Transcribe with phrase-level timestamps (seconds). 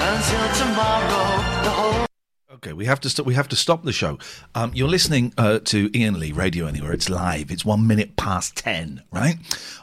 [0.00, 2.06] Until tomorrow, the whole
[2.54, 4.18] Okay, we have to st- we have to stop the show.
[4.54, 6.92] Um, you're listening uh, to Iain Lee Radio Anywhere.
[6.92, 7.50] It's live.
[7.50, 9.36] It's one minute past ten, right?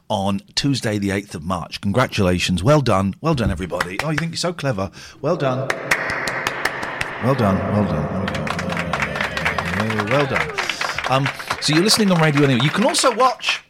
[0.10, 1.80] On Tuesday, the eighth of March.
[1.82, 2.64] Congratulations.
[2.64, 3.16] Well done.
[3.22, 3.98] Well done, everybody.
[4.04, 4.92] Oh, you think you're so clever.
[5.22, 5.68] Well done.
[7.24, 7.58] Well done.
[7.74, 8.26] Well done.
[9.78, 10.18] There we go.
[10.18, 10.52] Well done.
[11.10, 11.30] Um,
[11.62, 12.64] so you're listening on Radio Anywhere.
[12.64, 13.64] You can also watch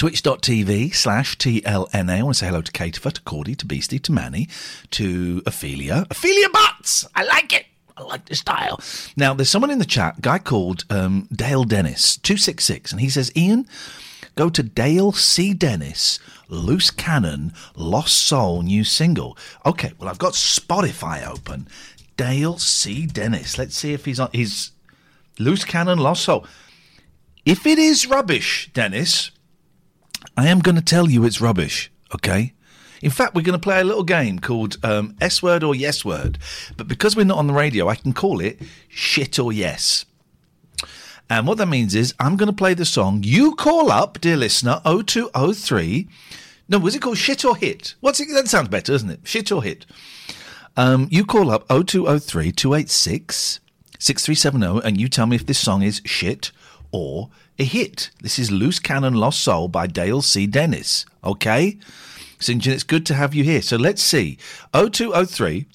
[0.00, 2.10] twitch.tv slash TLNA.
[2.10, 4.48] I want to say hello to Katifer, to Cordy, to Beastie, to Manny,
[4.92, 6.06] to Ophelia.
[6.10, 7.06] Ophelia Butts!
[7.14, 7.66] I like it!
[7.98, 8.80] I like the style.
[9.14, 13.30] Now, there's someone in the chat, guy called um, Dale Dennis, 266, and he says,
[13.36, 13.66] Iain,
[14.36, 15.52] go to Dale C.
[15.52, 19.36] Dennis, Loose Cannon, Lost Soul, new single.
[19.66, 21.68] Okay, well, I've got Spotify open.
[22.16, 23.04] Dale C.
[23.04, 23.58] Dennis.
[23.58, 24.30] Let's see if he's on.
[24.32, 24.72] He's
[25.38, 26.46] Loose Cannon, Lost Soul.
[27.44, 29.30] If it is rubbish, Dennis,
[30.36, 32.52] I am going to tell you it's rubbish, okay?
[33.02, 36.04] In fact, we're going to play a little game called um, S word or yes
[36.04, 36.38] word.
[36.76, 40.04] But because we're not on the radio, I can call it shit or yes.
[41.30, 43.22] And what that means is I'm going to play the song.
[43.24, 46.08] You call up, dear listener, 0203.
[46.68, 47.94] No, was it called shit or hit?
[48.00, 48.28] What's it?
[48.32, 49.20] That sounds better, doesn't it?
[49.24, 49.86] Shit or hit.
[50.76, 53.60] Um, you call up 0203 286
[53.98, 56.52] 6370 and you tell me if this song is shit
[56.90, 57.28] or
[57.60, 58.10] a hit.
[58.22, 60.46] This is Loose Cannon Lost Soul by Dale C.
[60.46, 61.04] Dennis.
[61.22, 61.76] Okay?
[62.38, 62.62] St.
[62.62, 63.60] John, it's good to have you here.
[63.60, 64.38] So let's see.
[64.72, 65.66] 0203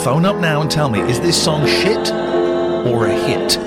[0.03, 2.10] Phone up now and tell me, is this song shit
[2.87, 3.59] or a hit?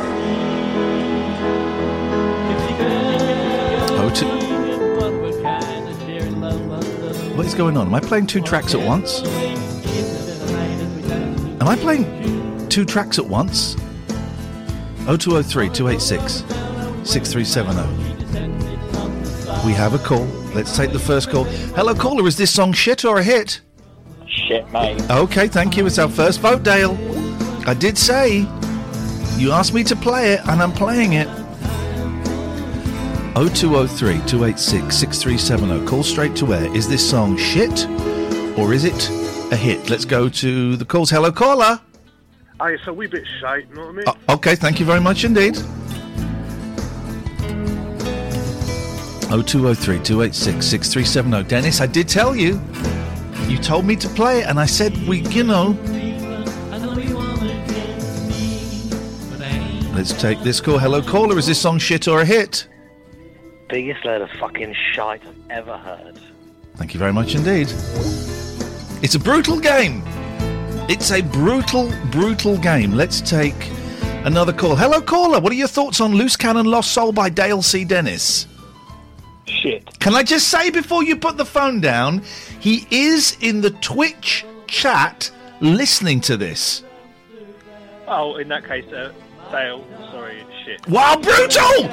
[3.97, 4.25] Oh, two.
[7.37, 7.85] What is going on?
[7.85, 9.21] Am I playing two tracks at once?
[11.61, 13.75] Am I playing two tracks at once?
[15.05, 16.43] 0203 286
[17.07, 19.65] 6370.
[19.65, 20.25] We have a call.
[20.55, 21.43] Let's take the first call.
[21.75, 22.27] Hello, caller.
[22.27, 23.61] Is this song shit or a hit?
[24.27, 25.01] Shit, mate.
[25.11, 25.85] Okay, thank you.
[25.85, 26.97] It's our first vote, Dale.
[27.67, 28.47] I did say
[29.37, 31.27] you asked me to play it, and I'm playing it.
[33.35, 35.85] 0203 286 6370.
[35.85, 36.75] Call straight to air.
[36.75, 37.87] Is this song shit
[38.57, 39.09] or is it
[39.51, 39.89] a hit?
[39.89, 41.09] Let's go to the calls.
[41.09, 41.79] Hello, caller.
[42.59, 44.05] Aye, it's a wee bit shite, you know what I mean?
[44.07, 45.55] O- okay, thank you very much indeed.
[49.27, 51.49] 0203 286 6370.
[51.49, 52.61] Dennis, I did tell you.
[53.47, 55.77] You told me to play it, and I said, we, you know.
[59.93, 60.77] Let's take this call.
[60.77, 61.37] Hello, caller.
[61.37, 62.67] Is this song shit or a hit?
[63.69, 66.19] Biggest load of fucking shite I've ever heard.
[66.75, 67.67] Thank you very much indeed.
[69.01, 70.03] It's a brutal game.
[70.87, 72.91] It's a brutal, brutal game.
[72.93, 73.55] Let's take
[74.23, 74.75] another call.
[74.75, 75.39] Hello, caller.
[75.39, 77.83] What are your thoughts on Loose Cannon Lost Soul by Dale C.
[77.85, 78.45] Dennis?
[79.47, 79.99] Shit.
[79.99, 82.21] Can I just say before you put the phone down,
[82.59, 86.83] he is in the Twitch chat listening to this.
[88.07, 89.11] Oh, in that case, uh,
[89.51, 90.87] Dale, sorry, shit.
[90.87, 91.87] Wow, brutal!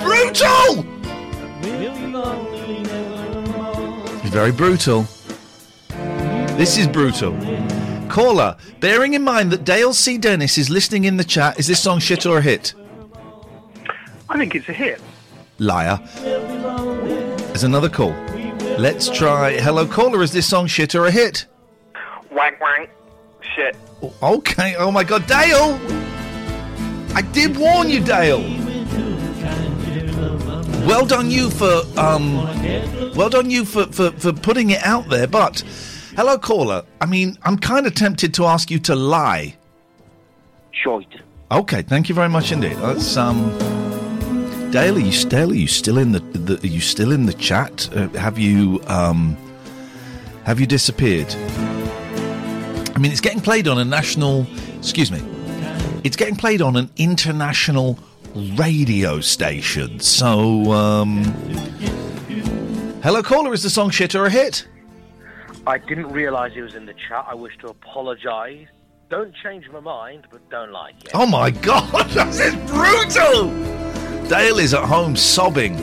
[0.00, 0.82] Brutal!
[4.22, 5.06] He's very brutal.
[6.56, 7.36] This is brutal.
[8.08, 10.18] Caller, bearing in mind that Dale C.
[10.18, 12.74] Dennis is listening in the chat, is this song shit or a hit?
[14.28, 15.00] I think it's a hit.
[15.58, 15.98] Liar.
[16.22, 18.14] There's another call.
[18.78, 19.58] Let's try.
[19.58, 20.22] Hello, caller.
[20.22, 21.46] Is this song shit or a hit?
[22.30, 22.90] Wank wank.
[23.56, 23.76] Shit.
[24.22, 24.76] Okay.
[24.76, 25.78] Oh my God, Dale.
[27.14, 28.40] I did warn you, Dale.
[30.86, 32.36] Well done, you for um.
[33.16, 35.26] Well done, you for for for putting it out there.
[35.26, 35.64] But
[36.18, 36.84] hello, caller.
[37.00, 39.56] I mean, I'm kind of tempted to ask you to lie.
[40.72, 41.22] Shite.
[41.52, 42.76] Okay, thank you very much indeed.
[42.78, 43.56] That's um.
[44.72, 46.60] Dale, are you, Dale, are you still in the, the?
[46.62, 47.88] Are you still in the chat?
[47.94, 49.36] Uh, have you um?
[50.44, 51.32] Have you disappeared?
[52.94, 54.44] I mean, it's getting played on a national.
[54.78, 55.22] Excuse me.
[56.02, 57.96] It's getting played on an international
[58.34, 60.00] radio station.
[60.00, 61.22] So, um.
[63.04, 63.54] Hello, caller.
[63.54, 64.66] Is the song shit or a hit?
[65.68, 67.26] I didn't realise he was in the chat.
[67.28, 68.68] I wish to apologise.
[69.10, 71.10] Don't change my mind, but don't like it.
[71.12, 73.50] Oh my god, this is brutal!
[74.28, 75.76] Dale is at home sobbing.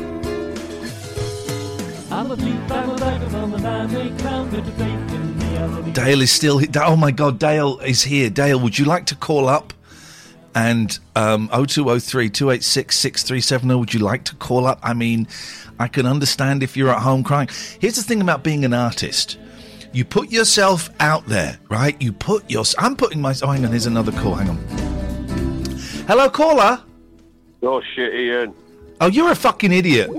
[5.93, 6.69] Dale is still here.
[6.77, 8.31] Oh my god, Dale is here.
[8.31, 9.71] Dale, would you like to call up?
[10.55, 14.79] And um, 0203 286 6370, would you like to call up?
[14.81, 15.27] I mean,
[15.79, 17.49] I can understand if you're at home crying.
[17.79, 19.37] Here's the thing about being an artist
[19.95, 21.99] you put yourself out there, right?
[22.01, 22.65] You put your.
[22.77, 23.33] I'm putting my.
[23.41, 24.35] Oh, hang on, here's another call.
[24.35, 24.57] Hang on.
[26.07, 26.81] Hello, caller.
[27.63, 28.53] Oh shit, Iain.
[28.99, 30.09] Oh, you're a fucking idiot.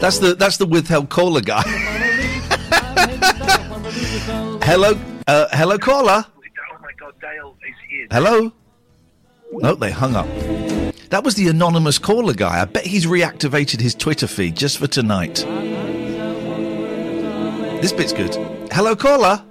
[0.00, 1.62] That's the that's the withheld caller guy.
[4.62, 6.26] hello, uh, hello, caller.
[6.26, 8.06] Oh my god, Dale is here.
[8.10, 8.52] Hello.
[9.52, 10.26] No, they hung up.
[11.08, 12.60] That was the anonymous caller guy.
[12.60, 15.44] I bet he's reactivated his Twitter feed just for tonight.
[17.82, 18.32] This bit's good.
[18.70, 19.42] Hello, caller.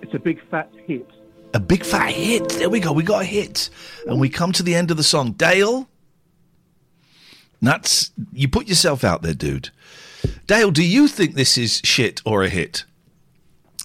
[0.00, 1.06] It's a big fat hit.
[1.52, 2.48] A big fat hit.
[2.48, 2.90] There we go.
[2.90, 3.68] We got a hit.
[4.06, 5.32] And we come to the end of the song.
[5.32, 5.90] Dale,
[7.60, 8.12] that's.
[8.32, 9.68] You put yourself out there, dude.
[10.46, 12.84] Dale, do you think this is shit or a hit?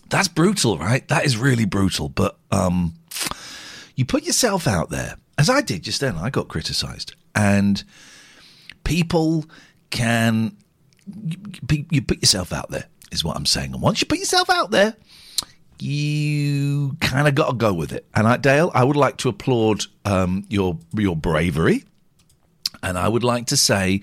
[0.07, 1.05] That's brutal, right?
[1.09, 2.07] That is really brutal.
[2.07, 2.93] But um,
[3.97, 6.15] you put yourself out there, as I did just then.
[6.15, 7.13] I got criticised.
[7.35, 7.83] And
[8.85, 9.43] people
[9.89, 10.55] can.
[11.25, 13.73] You, you put yourself out there, is what I'm saying.
[13.73, 14.95] And once you put yourself out there,
[15.79, 18.05] you kind of got to go with it.
[18.13, 21.83] And I, Dale, I would like to applaud um, your your bravery,
[22.83, 24.01] and I would like to say,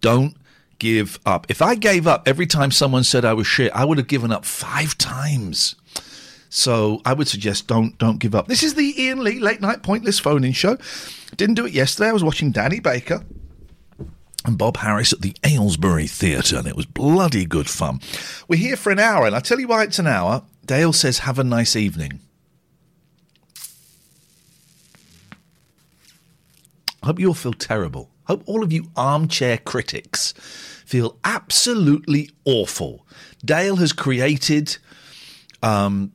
[0.00, 0.36] don't
[0.78, 1.46] give up.
[1.50, 4.32] If I gave up every time someone said I was shit, I would have given
[4.32, 5.74] up five times.
[6.50, 8.48] So I would suggest don't don't give up.
[8.48, 10.78] This is the Iain Lee late night pointless phone in show.
[11.36, 12.08] Didn't do it yesterday.
[12.08, 13.24] I was watching Danny Baker
[14.44, 18.00] and Bob Harris at the Aylesbury Theatre, and it was bloody good fun.
[18.46, 20.42] We're here for an hour, and I tell you why it's an hour.
[20.64, 22.20] Dale says, "Have a nice evening."
[27.02, 28.10] I hope you all feel terrible.
[28.24, 30.34] Hope all of you armchair critics
[30.84, 33.06] feel absolutely awful.
[33.44, 34.76] Dale has created,
[35.62, 36.12] um,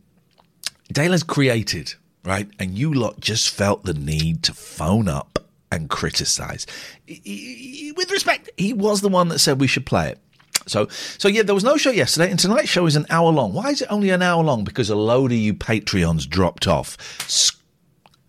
[0.92, 1.94] Dale has created,
[2.24, 2.50] right?
[2.60, 5.40] And you lot just felt the need to phone up
[5.76, 10.20] and I- With respect, he was the one that said we should play it.
[10.66, 10.88] So,
[11.18, 13.54] so yeah, there was no show yesterday, and tonight's show is an hour long.
[13.54, 14.64] Why is it only an hour long?
[14.64, 16.98] Because a load of you Patreons dropped off.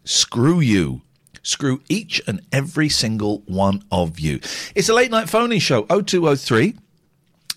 [0.05, 1.02] Screw you.
[1.43, 4.41] Screw each and every single one of you.
[4.75, 5.82] It's a late night phoning show.
[5.85, 6.75] 0203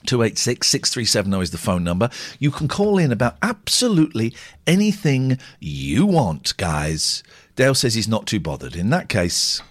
[0.05, 2.09] 286 6370 is the phone number.
[2.37, 4.33] You can call in about absolutely
[4.65, 7.23] anything you want, guys.
[7.56, 8.75] Dale says he's not too bothered.
[8.75, 9.61] In that case,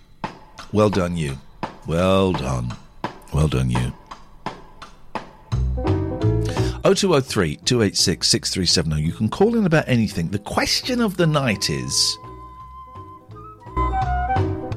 [0.77, 1.39] well done, you.
[1.87, 2.77] Well done.
[3.33, 3.95] Well done, you.
[6.85, 9.03] 0203 286 6370.
[9.03, 10.29] You can call in about anything.
[10.29, 12.19] The question of the night is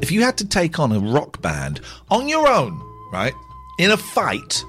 [0.02, 3.34] if you had to take on a rock band on your own, right,
[3.78, 4.64] in a fight,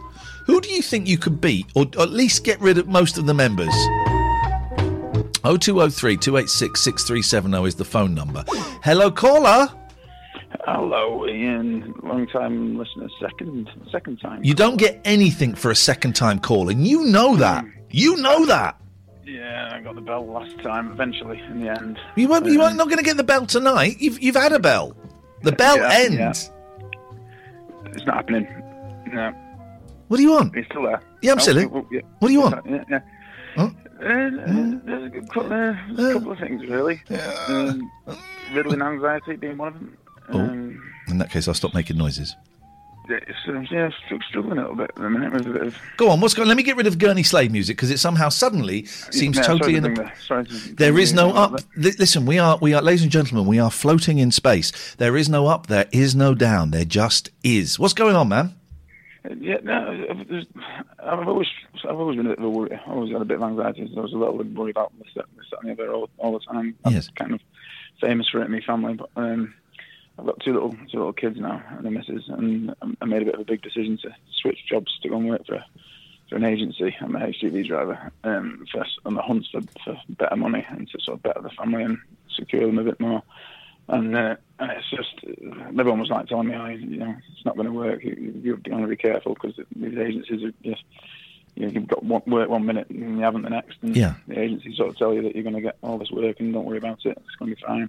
[0.46, 3.26] who do you think you could beat or at least get rid of most of
[3.26, 3.74] the members?
[5.44, 8.44] 0203 286 6370 is the phone number.
[8.82, 9.68] Hello, caller.
[10.66, 11.94] Hello, Iain.
[12.02, 13.08] Long time listener.
[13.20, 14.42] Second, second time.
[14.44, 16.80] You don't get anything for a second time calling.
[16.84, 17.64] you know that.
[17.90, 18.76] You know that.
[19.24, 20.90] Yeah, I got the bell last time.
[20.90, 21.98] Eventually, in the end.
[22.16, 23.96] You won't, you won't not going to get the bell tonight.
[24.00, 24.96] You've, you've had a bell.
[25.42, 26.50] The bell Yeah, ends.
[27.86, 28.46] It's not happening.
[29.12, 29.32] No.
[30.08, 30.54] What do you want?
[30.56, 31.00] He's still there.
[31.22, 31.64] Yeah, I'm Oh, silly.
[31.72, 32.00] oh, yeah.
[32.18, 32.66] What do you want?
[32.66, 33.00] Yeah, yeah.
[33.56, 33.70] Huh?
[34.00, 37.00] Uh, uh, there's a couple, uh, there's a couple of things, really.
[37.48, 37.90] Um,
[38.52, 39.96] riddling anxiety being one of them.
[40.32, 40.40] Oh.
[40.40, 42.36] Um, In that case, I'll stop making noises.
[43.08, 43.90] yeah, so, yeah,
[44.28, 45.76] struggling a little bit at the minute with a bit of.
[45.96, 48.28] Go on, what's going Let me get rid of Gurney Slade music because it somehow
[48.28, 50.12] suddenly seems Yeah, totally in the.
[50.26, 51.54] sorry to There is no up.
[51.76, 54.94] Li- listen, we are, we are, ladies and gentlemen, we are floating in space.
[54.98, 56.70] There is no up, there is no down.
[56.70, 57.78] There just is.
[57.78, 58.54] What's going on, man?
[59.38, 60.06] Yeah, no,
[61.02, 61.48] I've, always,
[61.84, 62.72] I've always been a bit of a worry.
[62.72, 63.90] I've always had a bit of anxiety.
[63.94, 66.08] I was a little bit worried about this, that, this, that, and the other all,
[66.16, 66.74] all the time.
[66.86, 67.08] I'm Yes.
[67.16, 67.40] kind of
[68.00, 69.52] famous for it in my family, but um,
[70.20, 73.24] I've got two little, two little kids now and a missus, and I- made a
[73.24, 75.64] bit of a big decision to switch jobs to go and work for,
[76.28, 76.94] for an agency.
[77.00, 80.98] I'm an HGV driver, um, for, on the hunt for, for better money and to
[81.00, 81.96] sort of better the family and
[82.36, 83.22] secure them a bit more.
[83.88, 85.24] And, uh, and it's just
[85.78, 88.04] everyone was like telling me, oh, you know, it's not going to work.
[88.04, 90.84] You, you've got to be careful because these agencies are just,
[91.56, 93.78] you know, you've got one, work one minute and you haven't the next.
[93.80, 94.14] And Yeah.
[94.28, 96.52] the agencies sort of tell you that you're going to get all this work and
[96.52, 97.16] don't worry about it.
[97.16, 97.88] It's going to be fine.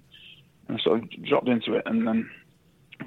[0.68, 2.30] And I sort of dropped into it, and then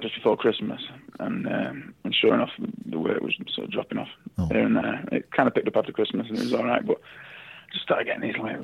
[0.02, 0.82] just before Christmas,
[1.20, 2.50] and um, and sure enough,
[2.84, 4.08] the work was sort of dropping off
[4.38, 4.46] Oh.
[4.48, 5.04] here and there.
[5.12, 7.00] It kind of picked up after Christmas, and it was all right, but
[7.72, 8.58] just started getting these like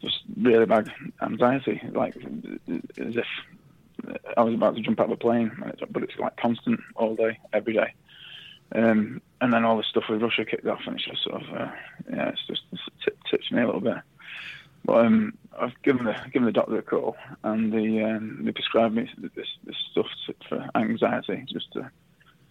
[0.00, 0.90] just really bad
[1.22, 3.26] anxiety, like as if
[4.36, 5.50] I was about to jump out of a plane,
[5.90, 7.92] but it's like constant all day, every day.
[8.74, 11.48] Um, and then all this stuff with Russia kicked off, and it's just sort of,
[11.54, 11.70] uh,
[12.10, 13.96] yeah, it's just it's t- touched me a little bit.
[14.88, 17.14] But um, I've given the given the doctor a call,
[17.44, 20.06] and the um, they prescribed me this this stuff
[20.48, 21.90] for anxiety, just to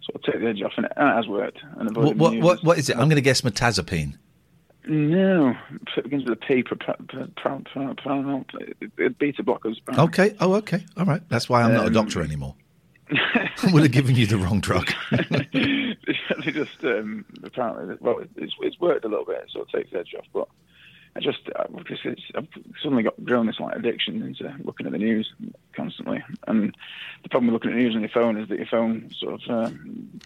[0.04, 1.58] sort of take the edge off, and it, and it has worked.
[1.78, 2.92] And What, what, what, what is it?
[2.96, 4.18] I'm going to guess metazapine.
[4.86, 5.56] No,
[5.96, 6.62] it begins with a P.
[6.62, 6.76] Beta
[9.42, 9.76] blockers.
[9.98, 10.36] Okay.
[10.38, 10.84] Oh, okay.
[10.96, 11.28] All right.
[11.28, 12.54] That's why I'm not a Um, doctor anymore.
[13.10, 14.92] I would have given you the wrong drug.
[15.10, 19.98] they just um, apparently well, it's, it's worked a little bit, so it takes the
[19.98, 20.24] edge off.
[20.32, 20.46] But
[21.16, 21.74] I just I've,
[22.36, 22.48] I've
[22.82, 25.32] suddenly got grown this like addiction into looking at the news
[25.74, 26.22] constantly.
[26.46, 26.76] And
[27.22, 29.40] the problem with looking at the news on your phone is that your phone sort
[29.48, 29.74] of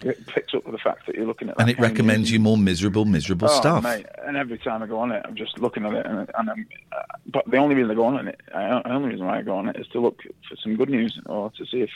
[0.03, 1.59] it picks up with the fact that you're looking at.
[1.59, 3.83] and it recommends you more miserable, miserable Oh, stuff.
[3.83, 6.49] Mate, and every time I go on it, I'm just looking at it, and, and
[6.49, 9.39] I'm, uh, but the only reason I go on it, uh, the only reason why
[9.39, 11.89] I go on it is to look for some good news or to see if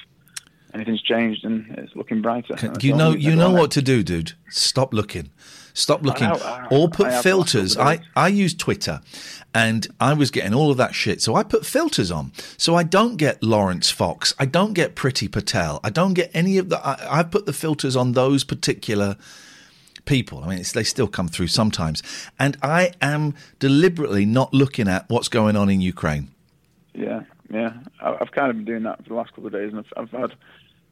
[0.74, 2.56] anything's changed and it's looking brighter.
[2.82, 4.34] You know, you know what to do, dude.
[4.50, 5.30] Stop looking.
[5.74, 6.28] Stop looking.
[6.30, 7.78] know, I- or put I filters.
[7.78, 9.02] I, I use Twitter,
[9.54, 11.22] and I was getting all of that shit.
[11.22, 12.32] So I put filters on.
[12.58, 14.34] So I don't get Laurence Fox.
[14.40, 15.80] I don't get Priti Patel.
[15.84, 16.80] I don't get any of the.
[16.86, 19.18] I, I put the filters on those particular
[20.06, 20.44] people.
[20.44, 22.02] I mean, it's, they still come through sometimes,
[22.40, 26.30] and I am deliberately not looking at what's going on in Ukraine.
[26.96, 27.74] Yeah, yeah.
[28.01, 30.04] I, I've kind of been doing that for the last couple of days, and I've,
[30.04, 30.34] I've had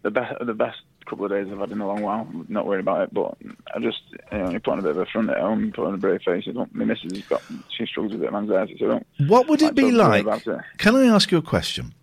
[0.04, 2.28] the best the best couple of days I've had in a long while.
[2.48, 3.38] Not worried about it, but
[3.74, 5.88] I just you know, you put on a bit of a front at home, put
[5.88, 6.46] on a brave face.
[6.48, 7.42] I don't, my missus has got
[7.76, 9.08] she struggles with a bit of anxiety, so I don't.
[9.30, 10.48] What would it like be talk to her like?
[10.48, 10.60] it.
[10.78, 11.94] Can I ask you a question?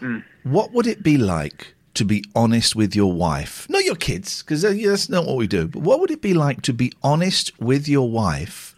[0.00, 0.24] Mm.
[0.42, 3.68] What would it be like to be honest with your wife?
[3.68, 5.68] Not your kids, because that's not what we do.
[5.68, 8.74] But what would it be like to be honest with your wife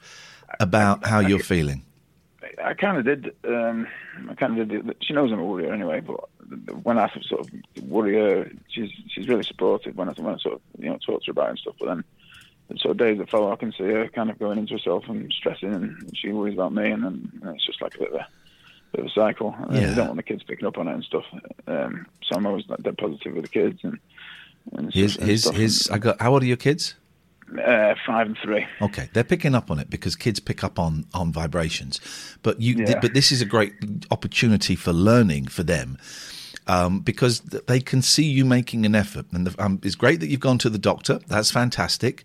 [0.61, 1.85] about how you're feeling?
[2.63, 3.35] I kind of did.
[3.45, 3.87] Um,
[4.29, 4.97] I kind of did.
[5.01, 6.21] She knows I'm a worrier anyway, but
[6.85, 7.51] when I sort of
[7.89, 11.23] worry her, she's she's really supportive when I when I sort of you know talk
[11.23, 11.75] to her about it and stuff.
[11.81, 12.05] But then
[12.69, 15.05] the sort of days that follow, I can see her kind of going into herself
[15.09, 17.99] and stressing, and she worries about me, and then you know, it's just like a
[17.99, 18.27] bit of a
[18.93, 19.55] bit of a cycle.
[19.59, 19.93] And Yeah.
[19.93, 21.25] I don't want the kids picking up on it and stuff.
[21.67, 23.99] Um, so I'm always like dead positive with the kids and.
[24.73, 25.91] and His, and his, his.
[25.91, 26.21] I got.
[26.21, 26.95] How old are your kids?
[27.59, 28.67] Uh, five and three.
[28.83, 32.01] Okay, they're picking up on it because kids pick up on on vibrations.
[32.43, 32.99] But you, Yeah.
[33.01, 33.75] but this is a great
[34.11, 35.99] opportunity for learning for them.
[36.67, 40.21] Um, because th- they can see you making an effort, and the, um, it's great
[40.21, 41.21] that you've gone to the doctor.
[41.29, 42.25] That's fantastic.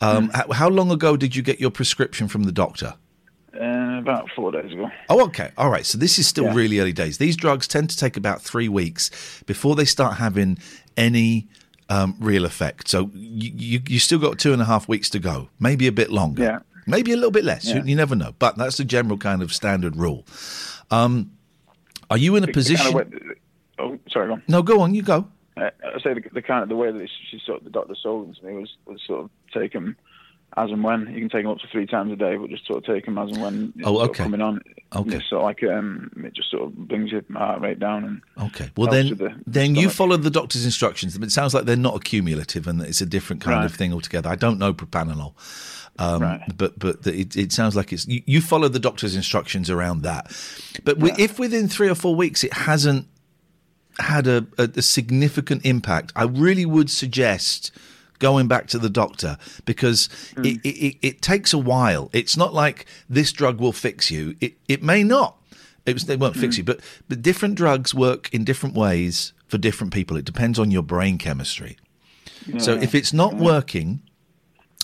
[0.00, 0.38] Um, Mm.
[0.50, 2.94] h- How long ago did you get your prescription from the doctor?
[3.54, 4.90] Uh, about four days ago.
[5.08, 5.50] Oh, okay.
[5.56, 5.86] All right.
[5.86, 6.54] So this is still Yeah.
[6.54, 7.18] really early days.
[7.18, 9.08] These drugs tend to take about three weeks
[9.46, 10.58] before they start having
[10.96, 11.46] any
[11.88, 12.88] um, real effect.
[12.88, 15.92] So you, you you still got two and a half weeks to go, maybe a
[15.92, 16.58] bit longer, Yeah.
[16.86, 17.64] maybe a little bit less.
[17.66, 17.84] You, Yeah.
[17.84, 18.34] you never know.
[18.38, 20.24] But that's the general kind of standard rule.
[20.90, 21.30] Um,
[22.10, 22.94] are you in a The- the kind of position?
[22.94, 23.34] way-
[23.78, 24.42] oh, sorry, go on.
[24.48, 24.94] no, go on.
[24.94, 25.28] You go.
[25.56, 27.94] Uh, I say the, the kind of the way that she sort of the doctor
[27.94, 29.96] sold them to me was, was sort of take them
[30.56, 31.02] as and when.
[31.12, 33.04] You can take them up to three times a day, but just sort of take
[33.04, 33.72] them as and when.
[33.84, 34.24] Oh, okay.
[34.24, 34.60] coming on.
[34.94, 35.16] Okay.
[35.16, 38.46] It's sort of like um, it just sort of brings your heart rate down and.
[38.50, 38.70] Okay.
[38.76, 39.96] Well, then, the then you stomach.
[39.96, 41.16] follow the doctor's instructions.
[41.16, 44.28] It sounds like they're not accumulative, and that it's a different kind of thing altogether.
[44.30, 45.34] I don't know propranolol,
[45.98, 46.40] um, Right.
[46.56, 50.26] but but it, it sounds like it's you, you follow the doctor's instructions around that.
[50.84, 53.06] But wi- if within three or four weeks it hasn't
[53.98, 57.70] had a, a, a significant impact, I really would suggest
[58.18, 60.08] going back to the doctor because
[60.38, 62.10] it, it, it, it takes a while.
[62.12, 64.36] It's not like this drug will fix you.
[64.40, 65.36] It it may not.
[65.84, 69.58] It was, they won't fix you, but but different drugs work in different ways for
[69.58, 70.16] different people.
[70.16, 71.76] It depends on your brain chemistry.
[72.58, 74.02] So if it's not working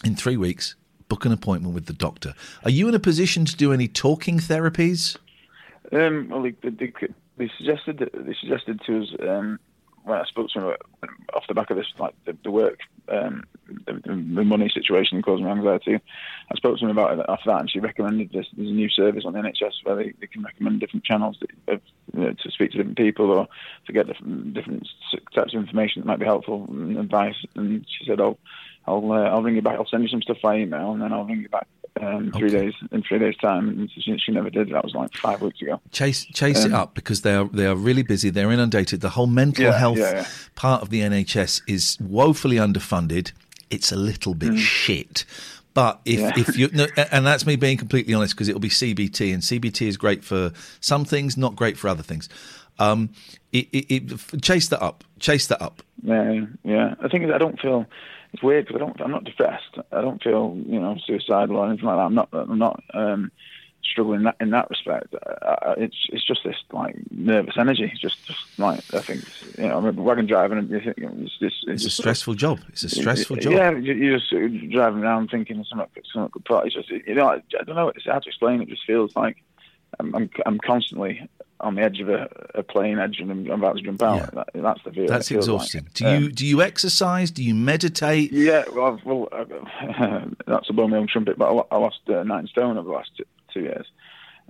[0.05, 0.75] in three weeks,
[1.09, 2.35] book an appointment with the doctor.
[2.65, 5.17] Are you in a position to do any talking therapies?
[5.93, 6.93] Um, well, they, they,
[7.37, 9.61] they suggested they suggested to us um,
[10.05, 10.75] when I spoke to them
[11.35, 13.45] off the back of this, like the, the work um,
[13.87, 15.95] the, the money situation caused me anxiety.
[15.95, 18.47] I spoke to him about it after that, and she recommended this.
[18.57, 21.81] There's a new service on the NHS where they, they can recommend different channels you
[22.13, 23.49] know, to speak to different people or
[23.87, 24.89] to get different, different
[25.35, 27.37] types of information that might be helpful and advice.
[27.55, 28.39] And she said, "Oh,
[28.87, 29.79] I'll uh, I'll ring you back.
[29.79, 31.67] I'll send you some stuff by email, and then I'll ring you back
[32.01, 34.71] um, three days in three days time." And she, she never did.
[34.71, 35.81] That was like five weeks ago.
[35.93, 38.31] Chase chase it Um, up because they are they are really busy.
[38.31, 39.01] They're inundated.
[39.01, 40.27] The whole mental Yeah, health yeah, yeah.
[40.55, 43.33] part of the NHS is woefully underfunded.
[43.71, 45.25] It's a little bit shit.
[45.75, 46.37] But if, Mm.
[46.39, 49.87] If you no, and that's me being completely honest because it'll be CBT and CBT
[49.87, 52.29] is great for some things, not great for other things.
[52.79, 53.11] Um,
[53.53, 55.83] it, it, it, chase that up, chase that up.
[56.03, 56.95] Yeah, yeah.
[57.03, 57.87] I think I don't feel
[58.33, 59.01] it's weird because I don't.
[59.01, 59.77] I'm not depressed.
[59.93, 62.03] I don't feel you know suicidal or anything like that.
[62.07, 62.29] I'm not.
[62.33, 63.31] I'm not um,
[63.85, 65.15] struggling in that, in that respect.
[65.27, 65.31] I,
[65.63, 67.91] I, it's it's just this like nervous energy.
[67.93, 69.25] It's just just like I think
[69.59, 69.73] you know.
[69.75, 72.35] I remember wagon driving and you think, you know, it's, just, It's a just stressful
[72.35, 72.61] job.
[72.69, 73.53] It's a stressful job.
[73.53, 74.31] Yeah, you- you're just
[74.71, 76.67] driving around thinking something something could put.
[76.67, 77.89] It's just you know I, I don't know.
[77.89, 78.63] It's hard to explain.
[78.63, 79.37] It just feels like
[80.01, 81.29] I'm I'm, I'm constantly
[81.63, 84.35] on the edge of a, a plane edge and I'm about to jump out.
[84.35, 85.07] That, that's the view.
[85.07, 85.57] That's feels like.
[85.63, 85.89] exhausting.
[85.95, 87.31] Do Um, you do you exercise?
[87.31, 88.33] Do you meditate?
[88.33, 89.45] yeah, well, well uh,
[90.47, 92.95] that's a blow my own trumpet, but I, I lost uh, nine stone over the
[92.95, 93.87] last two, two years.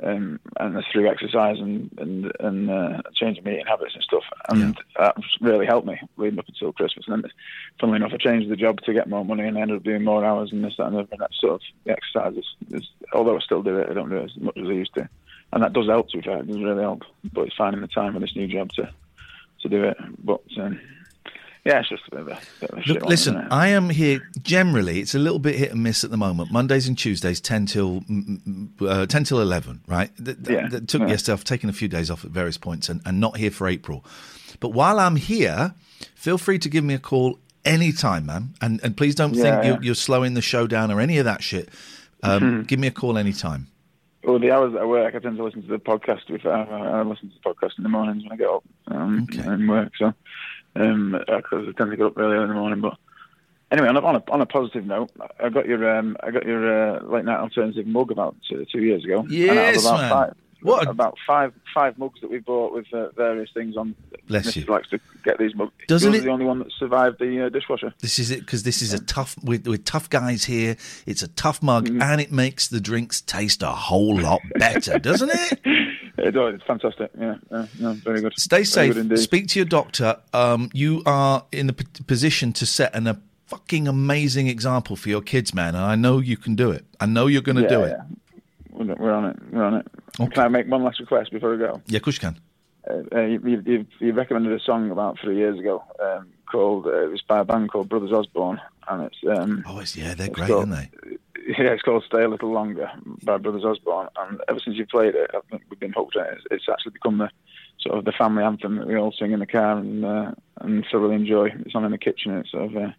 [0.02, 4.24] Um, and that's through exercise and and and uh, changing my eating habits and stuff,
[4.48, 7.04] and that's really helped me leading up until Christmas.
[7.06, 7.30] And then,
[7.78, 10.02] funnily enough, I changed the job to get more money, and I ended up doing
[10.02, 11.08] more hours and this, that, and the other.
[11.12, 14.08] And that sort of the exercise is, is, although I still do it, I don't
[14.08, 15.08] do it as much as I used to,
[15.52, 16.08] and that does help.
[16.10, 17.02] To be fair, it does really help.
[17.32, 18.90] But it's finding the time for this new job to
[19.62, 19.96] to do it.
[20.24, 20.80] But um,
[21.64, 23.52] yeah, it's just a bit of a, bit of a Look, one, listen, isn't?
[23.52, 24.28] I am here.
[24.42, 26.50] Generally, it's a little bit hit and miss at the moment.
[26.50, 28.02] Mondays and Tuesdays, ten till
[28.80, 29.80] uh, ten till eleven.
[29.86, 30.10] Right?
[30.18, 31.08] That, that- Yeah, that took yeah.
[31.08, 31.34] yesterday.
[31.34, 34.04] I've taken a few days off at various points, and, and not here for April.
[34.60, 35.74] But while I'm here,
[36.14, 38.54] feel free to give me a call anytime, man.
[38.60, 41.24] And and please don't Yeah, think you're, you're slowing the show down or any of
[41.26, 41.68] that shit.
[42.24, 42.66] Um, Mhm.
[42.68, 43.66] Give me a call anytime.
[44.24, 46.30] Well, the hours that I work, I tend to listen to the podcast.
[46.30, 49.26] With I, I listen to the podcast in the mornings when I get up um,
[49.38, 49.92] and work.
[49.98, 50.14] So,
[50.76, 52.80] um, because I tend to get up early in the morning.
[52.80, 52.96] But
[53.72, 56.46] anyway, on a, on a, on a positive note, I got your um, I got
[56.46, 59.20] your uh, late night alternative mug about two, two years ago.
[59.20, 60.10] And out of Yes, about man.
[60.10, 63.94] Five, What about five five mugs that we bought with uh, various things on.
[64.28, 64.56] Bless Mrs.
[64.56, 64.64] you.
[64.72, 65.72] likes to get these mugs.
[65.88, 67.92] Doesn't Yours it- the only one that survived the uh, dishwasher?
[68.00, 69.34] This is it because this is a tough.
[69.42, 70.76] We're, we're tough guys here.
[71.06, 72.02] It's a tough mug, Mm-hmm.
[72.02, 75.60] and it makes the drinks taste a whole lot better, doesn't it?
[76.18, 76.54] It does.
[76.54, 77.10] It's fantastic.
[77.18, 78.34] Yeah, yeah, yeah very good.
[78.36, 78.92] Stay safe.
[78.94, 79.18] good.
[79.18, 80.18] Speak to your doctor.
[80.34, 85.08] Um, you are in the p- position to set an, a fucking amazing example for
[85.08, 85.74] your kids, man.
[85.74, 86.84] And I know you can do it.
[87.00, 87.98] I know you're going to Yeah, do it.
[89.00, 89.36] we're on it.
[89.50, 89.86] We're on it.
[90.16, 91.80] Can I make one last request before we go?
[91.86, 92.38] Yeah, of course you can.
[92.88, 97.04] Uh, uh, you, you, you- recommended a song about three years ago um, called, uh,
[97.04, 99.18] it was by a band called Brothers Osborne, and it's.
[99.38, 101.16] Um, oh, it's, yeah, they're great, called- aren't they?
[101.44, 102.88] Yeah, it's called Stay a Little Longer
[103.24, 106.26] by Brothers Osborne, and ever since you played it, I think we've been hooked on
[106.26, 106.34] it.
[106.34, 107.30] It's, it's actually become the
[107.80, 110.86] sort of the family anthem that we all sing in the car and uh, and
[110.88, 111.48] thoroughly enjoy.
[111.66, 112.36] It's on in the kitchen.
[112.36, 112.76] It's sort of.
[112.76, 112.90] Uh,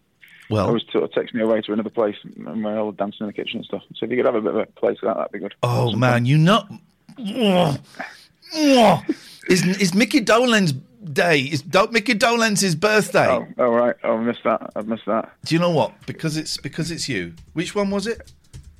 [0.50, 3.28] Well- always sort of takes me away to another place, and we're all dancing in
[3.28, 3.82] the kitchen and stuff.
[3.94, 5.54] So if you could have a bit of a place like that, that'd be good.
[5.62, 6.64] Oh man, you know.
[9.48, 10.78] Is is Mickey Dolenz
[11.12, 11.40] day?
[11.40, 13.28] Is Do- Mickey Dolenz's birthday?
[13.28, 13.96] Oh, oh right.
[14.04, 14.70] Oh, I missed that.
[14.76, 15.32] I missed that.
[15.44, 15.92] Do you know what?
[16.06, 17.34] Because it's because it's you.
[17.52, 18.32] Which one was it?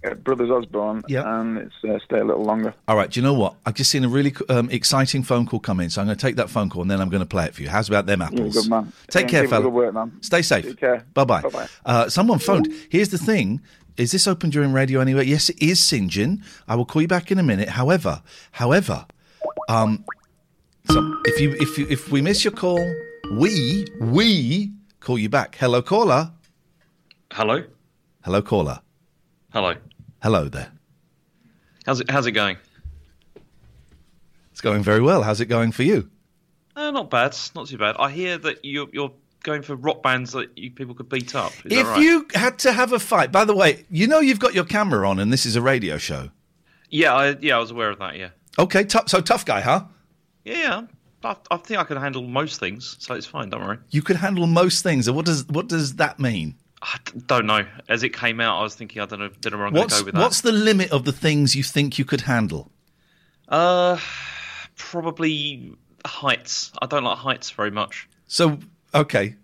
[0.07, 1.41] Uh, Brothers Osborne, yeah.
[1.41, 2.75] and it's uh, Stay a Little Longer.
[2.87, 3.11] All right.
[3.11, 3.55] Do you know what?
[3.65, 6.27] I've just seen a really um, exciting phone call come in, so I'm going to
[6.27, 7.71] take that phone call and then I'm going to play it for you.
[7.71, 8.55] How's about them apples?
[8.55, 8.93] good man.
[9.09, 9.63] Take Yeah, care, up fella.
[9.63, 10.13] good work, man.
[10.21, 10.67] Stay safe.
[10.67, 11.07] Take care.
[11.15, 11.41] Bye bye.
[11.41, 11.67] Bye-bye.
[11.87, 12.69] Uh, someone phoned.
[12.91, 13.63] Here's the thing.
[13.97, 15.27] Is this open during radio anyway?
[15.27, 16.11] Yes, it is, St.
[16.11, 16.43] John.
[16.67, 17.69] I will call you back in a minute.
[17.69, 19.07] However, however,
[19.69, 20.05] um,
[20.91, 22.85] so if you if you if we miss your call,
[23.33, 25.57] we we call you back.
[25.57, 26.33] Hello, caller.
[27.33, 27.63] Hello.
[28.25, 28.81] Hello, caller.
[29.53, 29.75] Hello.
[30.23, 30.73] Hello there.
[31.87, 32.11] How's it?
[32.11, 32.57] How's it going?
[34.51, 35.23] It's going very well.
[35.23, 36.11] How's it going for you?
[36.75, 37.37] Uh, not bad.
[37.55, 37.95] Not too bad.
[37.99, 39.13] I hear that you're you're
[39.45, 41.53] going for rock bands that you people could beat up.
[41.65, 42.03] Is if right?
[42.03, 45.09] you had to have a fight, by the way, you know you've got your camera
[45.09, 46.31] on, and this is a radio show.
[46.91, 48.17] Yeah, I, yeah, I was aware of that.
[48.17, 48.31] Yeah.
[48.59, 49.09] Okay, tough.
[49.09, 49.85] So tough guy, huh?
[50.45, 50.83] Yeah.
[51.23, 53.49] I, I think I can handle most things, so it's fine.
[53.51, 53.79] Don't worry.
[53.91, 55.07] You could handle most things.
[55.07, 56.57] And what does what does that mean?
[56.83, 57.65] I don't know.
[57.89, 59.89] As it came out, I was thinking, I don't know, don't know where I'm going
[59.89, 60.21] to go with that.
[60.21, 62.71] what's the limit of the things you think you could handle?
[63.49, 63.99] Uh,
[64.77, 66.73] probably heights.
[66.83, 68.07] I don't like heights very much.
[68.27, 68.59] So
[68.95, 69.37] okay,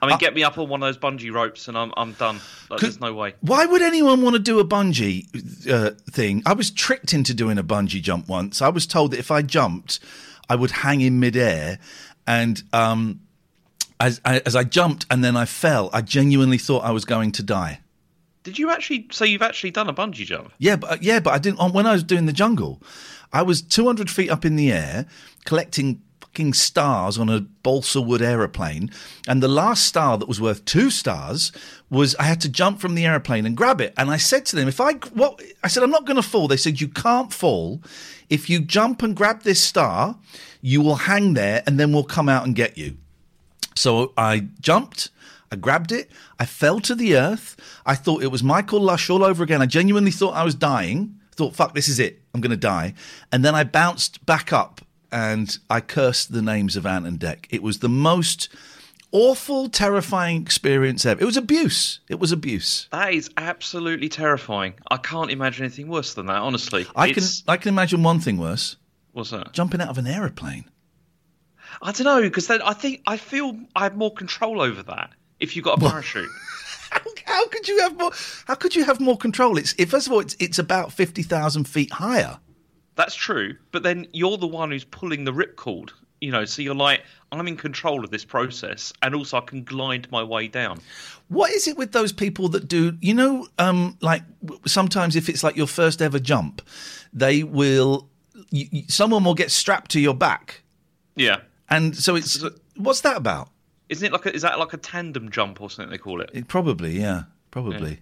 [0.00, 2.12] I Uh, mean, get me up on one of those bungee ropes, and I'm I'm
[2.12, 2.40] done.
[2.70, 3.34] Like, there's no way.
[3.40, 5.26] why would anyone want to do a bungee
[5.70, 6.42] uh, thing?
[6.46, 8.60] I was tricked into doing a bungee jump once.
[8.62, 9.98] I was told that if I jumped,
[10.48, 11.78] I would hang in midair,
[12.26, 13.20] and um,
[13.98, 17.32] as I, as I jumped and then I fell, I genuinely thought I was going
[17.32, 17.80] to die.
[18.44, 19.08] Did you actually?
[19.10, 20.52] So you've actually done a bungee jump?
[20.58, 21.72] Yeah, but uh, yeah, but I didn't.
[21.74, 22.80] When I was doing the jungle,
[23.32, 25.06] I was 200 feet up in the air
[25.44, 26.00] collecting
[26.52, 28.90] stars on a balsa wood aeroplane,
[29.26, 31.52] and the last star that was worth two stars
[31.90, 33.92] was I had to jump from the aeroplane and grab it.
[33.96, 36.48] And I said to them, if I what I said, I'm not going to fall.
[36.48, 37.82] They said you can't fall.
[38.30, 40.16] If you jump and grab this star,
[40.60, 42.96] you will hang there, and then we'll come out and get you.
[43.74, 45.10] So I jumped,
[45.52, 47.56] I grabbed it, I fell to the earth.
[47.86, 49.62] I thought it was Michael Lush all over again.
[49.62, 51.14] I genuinely thought I was dying.
[51.36, 52.20] Thought, fuck, this is it.
[52.34, 52.94] I'm going to die.
[53.30, 54.80] And then I bounced back up
[55.12, 57.46] and I cursed the names of Ant and Dec.
[57.50, 58.48] It was the most
[59.12, 61.20] awful, terrifying experience ever.
[61.20, 62.00] It was abuse.
[62.08, 62.88] It was abuse.
[62.92, 64.74] That is absolutely terrifying.
[64.90, 66.36] I can't imagine anything worse than that.
[66.36, 68.76] Honestly, I can I can imagine one thing worse:
[69.12, 69.52] What's that?
[69.52, 70.64] jumping out of an aeroplane.
[71.80, 75.10] I don't know because then I think I feel I have more control over that
[75.38, 76.28] if you've got a parachute.
[77.26, 78.10] How could you have more?
[78.46, 79.58] How could you have more control?
[79.58, 82.38] It's it, first of all, it's it's about fifty thousand feet higher.
[82.98, 85.90] That's true, but then you're the one who's pulling the ripcord.
[86.20, 89.62] You know, so you're like, I'm in control of this process, and also I can
[89.62, 90.80] glide my way down.
[91.28, 92.98] What is it with those people that do?
[93.00, 94.22] You know, um, like
[94.66, 96.60] sometimes if it's like your first ever jump,
[97.12, 98.08] they will.
[98.50, 100.62] You, you- someone will get strapped to your back,
[101.14, 102.44] Yeah, and so it's
[102.76, 103.50] what's that about?
[103.88, 106.30] isn't it like a, is that like a tandem jump or something they call it?
[106.34, 108.00] It probably, yeah, probably.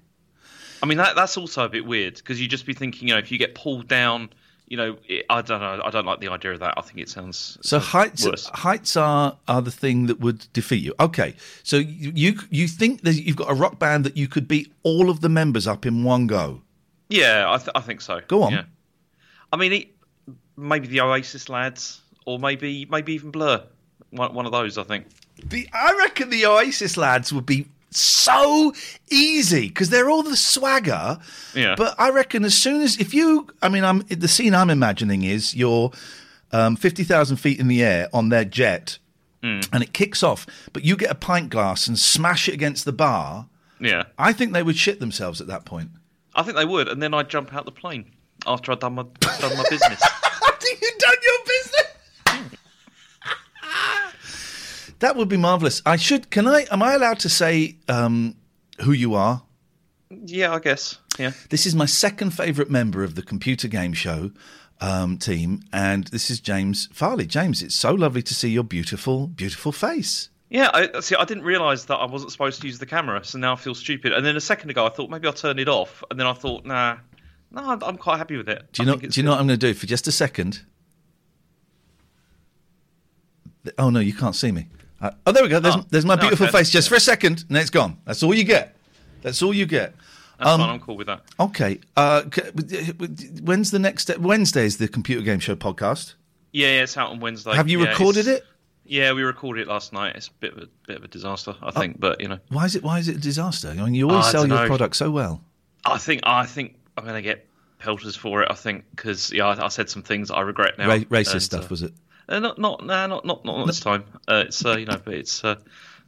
[0.83, 3.19] I mean, that that's also a bit weird because you just be thinking, you know,
[3.21, 4.31] if you get pulled down,
[4.69, 6.75] you know, it, I don't know, I don't like the idea of that.
[6.77, 8.47] I think it sounds So sounds heights, worse.
[8.53, 10.95] heights are are the thing that would defeat you.
[11.01, 14.49] Okay, so you you, you think that you've got a rock band that you could
[14.49, 16.63] beat all of the members up in one go?
[17.09, 18.21] Yeah, I, th- I think so.
[18.27, 18.53] Go on.
[18.53, 18.65] Yeah.
[19.53, 19.89] I mean, it,
[20.57, 23.63] maybe the Oasis lads, or maybe maybe even Blur.
[24.11, 25.07] One, one of those, I think.
[25.45, 28.73] The I reckon the Oasis lads would be so
[29.11, 31.19] easy because they're all the swagger.
[31.55, 31.75] Yeah.
[31.77, 35.23] But I reckon as soon as if you, I mean, I'm the scene I'm imagining
[35.25, 35.91] is you're
[36.53, 38.99] um, fifty thousand feet in the air on their jet,
[39.43, 39.69] Mm.
[39.73, 42.93] and it kicks off, but you get a pint glass and smash it against the
[42.93, 43.47] bar.
[43.79, 45.91] Yeah, I think they would shit themselves at that point.
[46.35, 48.13] I think they would, and then I'd jump out the plane
[48.47, 49.03] after I'd done my
[49.41, 50.03] done my business.
[50.47, 51.86] After you've done your business.
[55.01, 55.83] That would be marvelous.
[55.85, 56.31] I should.
[56.31, 56.67] Can I?
[56.71, 58.37] Am I allowed to say um,
[58.81, 59.43] who you are?
[60.11, 60.99] yeah, I guess.
[61.19, 61.33] Yeah.
[61.51, 64.31] This is my second favourite member of the computer game show
[64.81, 67.27] um, team, and this is James Farley.
[67.27, 70.29] James, it's so lovely to see your beautiful, beautiful face.
[70.49, 73.39] Yeah, I, see, I didn't realise that I wasn't supposed to use the camera, so
[73.39, 74.13] now I feel stupid.
[74.13, 76.35] And then a second ago, I thought maybe I'll turn it off, and then I
[76.35, 76.99] thought, nah,
[77.51, 78.65] no, I'm, quite happy with it.
[78.73, 79.01] Do you I know?
[79.01, 80.63] Do you know what I'm going to do for just a second?
[83.79, 84.69] Oh no, you can't see me.
[85.01, 85.61] Uh, oh, there we go.
[85.61, 87.99] There's, Oh, there's my beautiful face just for a second, and it's gone.
[88.05, 88.77] That's all you get.
[89.23, 89.95] That's all you get.
[90.39, 90.71] That's Um, fine.
[90.71, 91.23] I'm cool with that.
[91.41, 91.81] Okay.
[91.97, 92.23] Uh,
[93.43, 94.17] when's the next?
[94.19, 96.15] Wednesday is the computer game show podcast.
[96.53, 97.55] Yeah, yeah, it's out on Wednesday.
[97.55, 98.45] Have you Yeah, recorded it?
[98.85, 100.15] Yeah, we recorded it last night.
[100.17, 101.71] It's a bit of a bit of a disaster, I Oh.
[101.73, 101.99] think.
[102.01, 102.83] But you know, Why is it?
[102.83, 103.69] Why is it a disaster?
[103.71, 104.69] I mean, you always I sell your dunno.
[104.69, 105.43] product so well.
[105.85, 107.47] I think I think I'm going to get
[107.79, 108.49] pelters for it.
[108.51, 110.89] I think because yeah, I, I said some things I regret now.
[110.89, 111.93] Ra- racist and, stuff uh, was it?
[112.29, 114.05] Uh, not not nah, not not not this time.
[114.29, 115.57] Uh, it's uh, you know, but it's uh,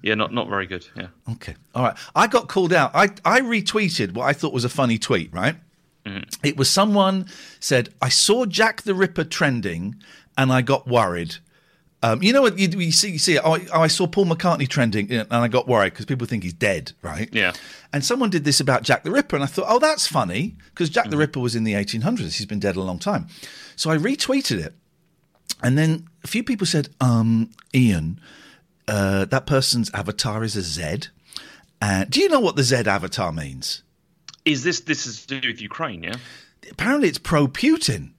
[0.03, 0.87] yeah, not not very good.
[0.97, 1.09] Yeah.
[1.33, 1.55] Okay.
[1.75, 1.97] All right.
[2.15, 2.91] I got called out.
[2.95, 5.57] I, I retweeted what I thought was a funny tweet, right?
[6.43, 7.27] It was someone
[7.61, 9.97] said, I saw Jack the Ripper trending
[10.37, 11.37] and I got worried.
[12.01, 12.59] Um, you know what?
[12.59, 15.49] You, you see, you see oh, I, oh, I saw Paul McCartney trending and I
[15.49, 17.29] got worried because people think he's dead, right?
[17.33, 17.53] Yeah.
[17.93, 20.91] And someone did this about Jack the Ripper, and I thought, oh, that's funny because
[20.91, 22.37] Jack the Ripper was in the 1800s.
[22.37, 23.27] He's been dead a long time.
[23.75, 24.75] So I retweeted it.
[25.63, 28.21] And then a few people said, um, Iain,
[28.87, 31.09] uh, that person's avatar is a Z.
[31.81, 33.83] Uh, do you know what the Z avatar means?
[34.45, 36.03] Is this this is to do with Ukraine?
[36.03, 36.17] Yeah.
[36.71, 38.13] Apparently, it's pro Putin.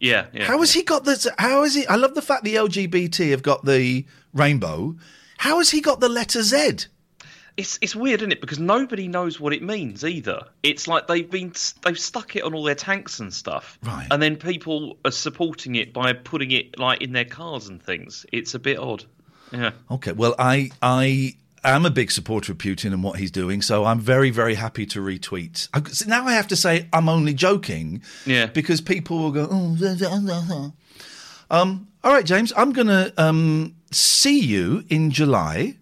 [0.00, 0.26] Yeah.
[0.32, 1.26] yeah How has he got this?
[1.38, 1.86] How is he?
[1.86, 4.96] I love the fact the LGBT have got the rainbow.
[5.38, 6.86] How has he got the letter Z?
[7.58, 8.40] It's it's weird, isn't it?
[8.40, 10.44] Because nobody knows what it means either.
[10.62, 14.06] It's like they've been they've stuck it on all their tanks and stuff, Right.
[14.10, 18.24] And then people are supporting it by putting it like in their cars and things.
[18.32, 19.04] It's a bit odd.
[19.52, 19.72] Yeah.
[19.90, 23.84] Okay, well, I I am a big supporter of Putin and what he's doing, so
[23.84, 25.68] I'm very very happy to retweet.
[25.74, 28.46] I- so now I have to say I'm only joking, Yeah.
[28.46, 29.48] because people will go.
[29.50, 30.70] Oh, blah, blah, blah."
[31.50, 35.74] Um, all right, James, I'm gonna um, see you in July.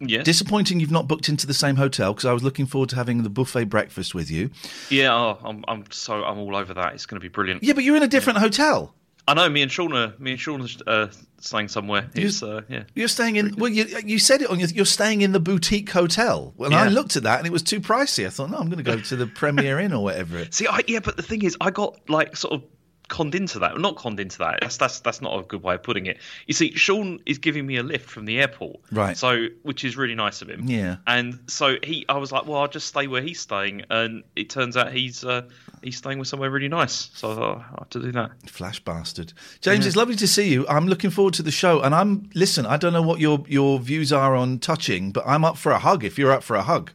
[0.00, 0.24] Yes.
[0.24, 3.22] Disappointing you've not booked into the same hotel because I was looking forward to having
[3.22, 4.50] the buffet breakfast with you.
[4.90, 5.14] Yeah.
[5.14, 6.94] Oh, I'm I'm so I'm all over that.
[6.94, 7.62] It's going to be brilliant.
[7.62, 8.94] Yeah, but you're in a different hotel.
[9.28, 9.48] I know.
[9.48, 11.08] Me and Sean are me and are uh,
[11.40, 12.08] staying somewhere.
[12.14, 12.84] It's uh, yeah.
[12.94, 13.56] You're staying in.
[13.56, 14.60] Well, you, you said it on.
[14.60, 16.54] your- You're staying in the boutique hotel.
[16.56, 18.24] Well, I looked at that and it was too pricey.
[18.24, 20.46] I thought, no, I'm going to go to the Premier Inn or whatever.
[20.50, 22.62] See, I, yeah, but the thing is, I got like sort of
[23.08, 23.78] conned into that.
[23.78, 24.58] Not conned into that.
[24.60, 26.18] That's that's that's not a good way of putting it.
[26.46, 29.16] You see, Sean is giving me a lift from the airport, Right.
[29.16, 30.64] So, which is really nice of him.
[30.66, 30.96] Yeah.
[31.06, 34.50] And so he, I was like, well, I'll just stay where he's staying, and it
[34.50, 35.42] turns out he's uh,
[35.82, 37.10] he's staying with somewhere really nice.
[37.14, 38.32] So I thought I have to do that.
[38.48, 39.32] Flash bastard.
[39.60, 40.66] James, it's lovely to see you.
[40.68, 41.80] I'm looking forward to the show.
[41.80, 42.66] And I'm listen.
[42.66, 45.78] I don't know what your your views are on touching, but I'm up for a
[45.78, 46.04] hug.
[46.04, 46.92] If you're up for a hug,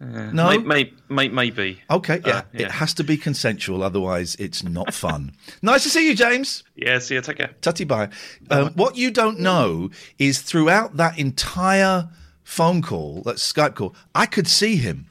[0.00, 0.48] no.
[0.48, 1.80] may, may, may, maybe.
[1.90, 2.36] Okay, yeah.
[2.36, 2.66] Uh, yeah.
[2.66, 5.32] It has to be consensual, otherwise it's not fun.
[5.62, 6.64] nice to see you, James.
[6.74, 6.98] Yeah.
[6.98, 7.20] See you.
[7.20, 7.54] Take care.
[7.62, 8.08] Tutty bye.
[8.50, 12.08] Um, what you don't know is throughout that entire
[12.42, 15.10] phone call, that Skype call, I could see him,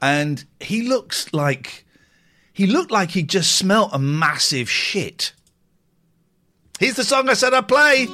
[0.00, 1.84] and he looks like
[2.52, 5.32] he looked like he just smelt a massive shit.
[6.78, 8.06] Here's the song I said I'd play.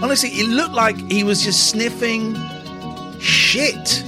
[0.00, 2.36] Honestly, it looked like he was just sniffing
[3.18, 4.04] shit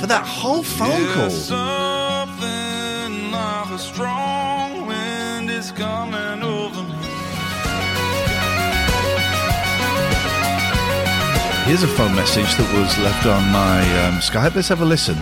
[0.00, 1.30] for that whole phone call.
[1.30, 6.94] Something like a strong wind is coming over me.
[11.66, 14.54] Here's a phone message that was left on my um, Skype.
[14.54, 15.18] Let's have a listen.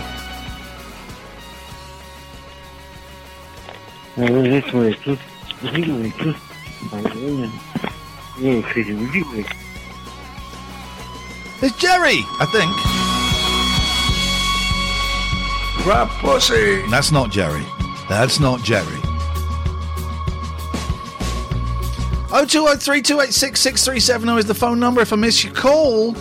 [11.61, 12.96] It's Jerry, I think.
[15.87, 16.81] Pussy.
[16.89, 17.63] That's not Jerry.
[18.09, 18.99] That's not Jerry.
[22.29, 24.99] Oh two oh three two eight six six three seven zero is the phone number.
[24.99, 26.13] If I miss your call,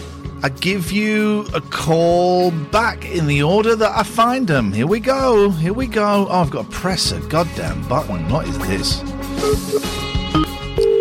[0.44, 4.72] I give you a call back in the order that I find them.
[4.72, 5.50] Here we go.
[5.50, 6.28] Here we go.
[6.30, 8.28] Oh, I've got to press a goddamn button.
[8.28, 9.00] What is this?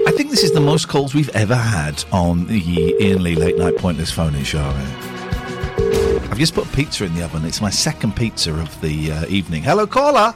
[0.08, 3.58] I think this is the most calls we've ever had on the Iain Lee Late
[3.58, 4.74] Night Pointless Phone In Show.
[6.30, 7.46] I've just put pizza in the oven.
[7.46, 9.64] It's my second pizza of the uh, evening.
[9.64, 10.34] Hello, caller.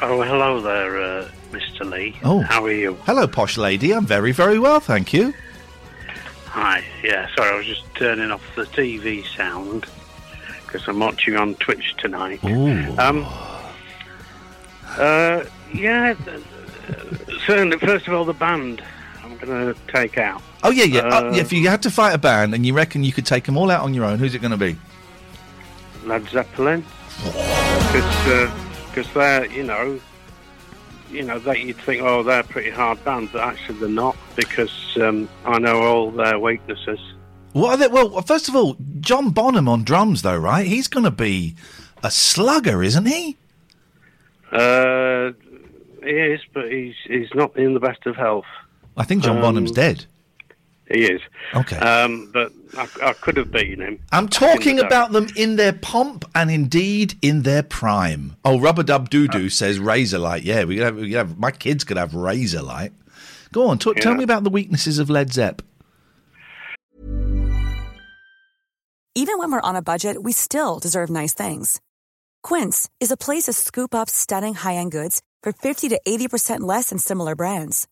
[0.00, 1.88] Oh, hello there, uh, Mr.
[1.88, 2.16] Lee.
[2.24, 2.40] Oh.
[2.40, 2.94] How are you?
[3.04, 3.92] Hello, posh lady.
[3.94, 5.32] I'm very, very well, thank you.
[6.46, 6.82] Hi.
[7.04, 9.86] Yeah, sorry, I was just turning off the TV sound
[10.66, 12.42] because I'm watching on Twitch tonight.
[12.44, 12.94] Ooh.
[12.98, 13.26] Um.
[14.98, 15.44] Uh.
[15.72, 16.14] Yeah.
[16.26, 16.92] uh,
[17.46, 17.78] Certainly.
[17.78, 18.82] First of all, the band.
[19.44, 20.40] Going to take out.
[20.62, 21.00] Oh yeah, yeah.
[21.00, 23.44] Uh, Uh, if you had to fight a band and you reckon you could take
[23.44, 24.76] them all out on your own, who's it going to be?
[26.04, 26.84] Led Zeppelin.
[27.92, 30.00] Because they're, you know,
[31.10, 34.16] you know, that you'd think, oh, they're a pretty hard band, but actually they're not
[34.36, 37.00] because um, I know all their weaknesses.
[37.52, 37.88] What are they?
[37.88, 40.66] Well, first of all, John Bonham on drums, though, right?
[40.66, 41.54] He's going to be
[42.02, 43.36] a slugger, isn't he?
[44.50, 45.32] Uh,
[46.02, 48.46] he is, but he's he's not in the best of health.
[48.96, 50.04] I think John Um, Bonham's dead.
[50.90, 51.22] He is.
[51.54, 51.76] Okay.
[51.76, 53.98] Um, but I, I could have beaten him.
[54.12, 58.36] I'm talking the about them in their pomp and indeed in their prime.
[58.44, 60.44] Oh, Rubber Dub Doo Doo says Razorlight.
[60.44, 61.38] Yeah, we could have, we could have.
[61.38, 62.92] My kids could have Razorlight.
[63.52, 65.62] Go on, talk, tell me about the weaknesses of Led Zepp.
[69.14, 71.80] Even when we're on a budget, we still deserve nice things.
[72.42, 76.88] Quince is a place to scoop up stunning high-end goods for 50 to 80% less
[76.88, 77.86] than similar brands.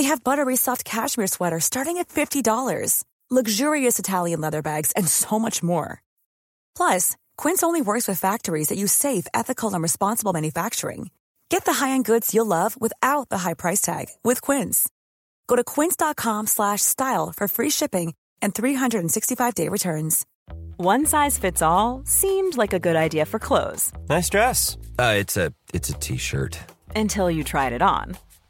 [0.00, 5.38] They have buttery soft cashmere sweaters starting at $50, luxurious Italian leather bags, and so
[5.38, 6.00] much more.
[6.74, 11.10] Plus, Quince only works with factories that use safe, ethical, and responsible manufacturing.
[11.50, 14.88] Get the high-end goods you'll love without the high price tag with Quince.
[15.48, 20.24] Go to quince.com slash style for free shipping and 365-day returns.
[20.78, 24.78] One size fits all seemed like a good idea for clothes Nice dress.
[24.98, 26.58] Uh, it's a it's a t-shirt.
[26.96, 28.16] until you tried it on.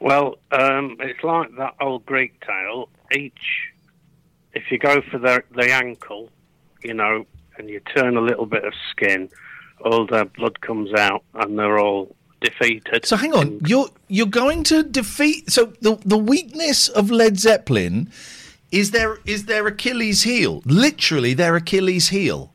[0.00, 2.88] Well, um, it's like that old Greek tale.
[3.10, 3.72] Each
[4.54, 6.30] if you go for the the ankle,
[6.82, 9.28] you know, and you turn a little bit of skin,
[9.84, 13.04] all their blood comes out, and they're all defeated.
[13.06, 15.50] So hang on, you're you're going to defeat.
[15.50, 18.10] So the the weakness of Led Zeppelin
[18.70, 20.62] is their is their Achilles heel.
[20.64, 22.52] Literally, their Achilles heel.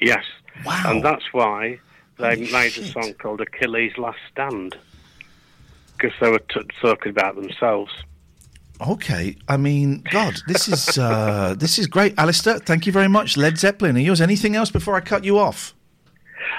[0.00, 0.24] Yes.
[0.64, 0.82] Wow.
[0.86, 1.78] And that's why
[2.18, 4.76] they made a song called Achilles' Last Stand.
[6.00, 7.92] Because they were t- talking about themselves.
[8.80, 12.58] Okay, I mean, God, this is uh, this is great, Alistair.
[12.58, 13.96] Thank you very much, Led Zeppelin.
[13.96, 15.74] Are yours anything else before I cut you off?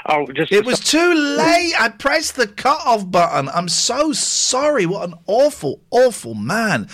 [0.06, 1.74] Oh, just it was too late.
[1.80, 3.50] I pressed the cut off button.
[3.50, 4.86] I'm so sorry.
[4.86, 6.88] What an awful, awful man.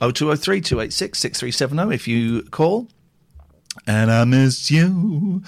[0.00, 1.90] Oh two oh three two eight six six three seven zero.
[1.90, 2.88] If you call,
[3.86, 5.42] and I miss you.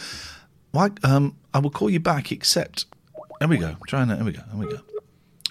[0.70, 0.90] Why?
[1.02, 2.30] Um, I will call you back.
[2.30, 2.86] Except,
[3.40, 3.76] there we go.
[3.88, 4.16] Trying that.
[4.16, 4.42] There we go.
[4.52, 4.80] There we go.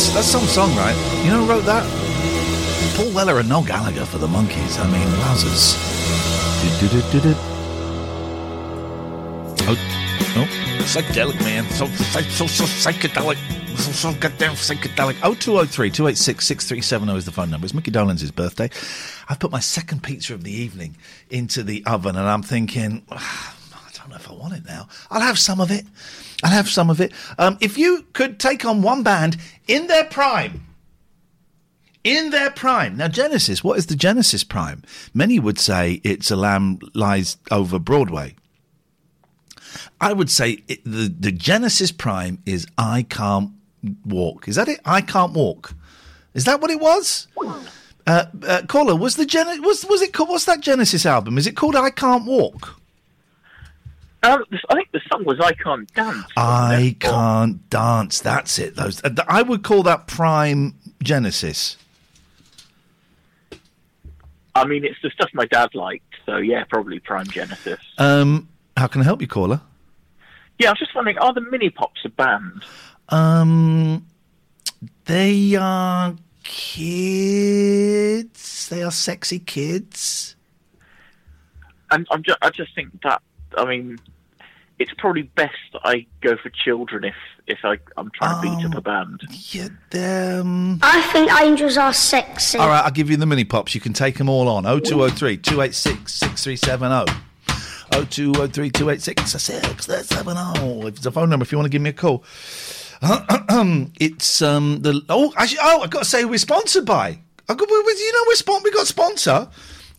[0.00, 0.96] That's, that's some song, right?
[1.22, 1.84] You know who wrote that?
[2.96, 4.80] Paul Weller and Noel Gallagher for the Monkees.
[4.80, 5.76] I mean, wowzers.
[9.68, 9.76] Oh,
[10.36, 10.48] oh,
[10.84, 11.68] psychedelic, man.
[11.68, 13.36] So, so, so, so psychedelic.
[13.76, 15.16] So, so goddamn psychedelic.
[15.20, 17.66] 0203 286 6370 is the phone number.
[17.66, 18.70] It's Mickey Dolenz' birthday.
[19.28, 20.96] I've put my second pizza of the evening
[21.28, 24.88] into the oven and I'm thinking, "Ah, I don't know if I want it now.
[25.10, 25.84] I'll have some of it.
[26.42, 27.12] I'll have some of it.
[27.38, 29.36] Um, if you could take on one band
[29.68, 30.66] in their prime,
[32.02, 32.96] in their prime.
[32.96, 34.82] Now, Genesis, what is the Genesis prime?
[35.12, 38.36] Many would say it's a lamb lies over Broadway.
[40.00, 43.50] I would say it, the the Genesis prime is I can't
[44.04, 44.48] walk.
[44.48, 44.80] Is that it?
[44.84, 45.74] I can't walk.
[46.34, 47.28] Is that what it was?
[48.06, 50.30] Uh, uh, caller, was the Gen- was was it called?
[50.30, 51.38] What's that Genesis album?
[51.38, 52.79] Is it called I Can't Walk?
[54.22, 58.20] Um, I think the song was "I Can't Dance." I can't dance.
[58.20, 58.76] That's it.
[58.76, 61.78] Those uh, I would call that prime Genesis.
[64.54, 67.78] I mean, it's the stuff my dad liked, so yeah, probably Prime Genesis.
[67.98, 69.60] Um, how can I help you, caller?
[70.58, 72.64] Yeah, I was just wondering, are the Mini Pops a band?
[73.08, 74.06] Um,
[75.06, 77.88] they are kids.
[78.68, 80.36] They are sexy kids.
[81.90, 83.22] And I'm just, I just think that,
[83.56, 83.98] I mean,
[84.78, 87.14] it's probably best I go for children if
[87.46, 89.22] if I, I'm trying to beat up a band.
[89.50, 89.68] Yeah,
[90.40, 90.78] um...
[90.82, 92.58] I think angels are sexy.
[92.58, 93.74] All right, I'll give you the mini pops.
[93.74, 94.62] You can take them all on.
[94.64, 97.12] 0203 286 6370.
[97.90, 100.88] 0203 286 6370.
[100.88, 102.24] It's a phone number if you want to give me a call.
[103.02, 107.18] it's um the oh actually oh I've got to say we're sponsored by.
[107.48, 109.48] I got, we- we- you know we're spon- we got sponsor.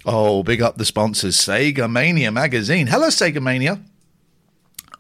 [0.06, 2.88] Oh, big up the sponsors, Sega Mania magazine.
[2.88, 3.80] Hello, Sega Mania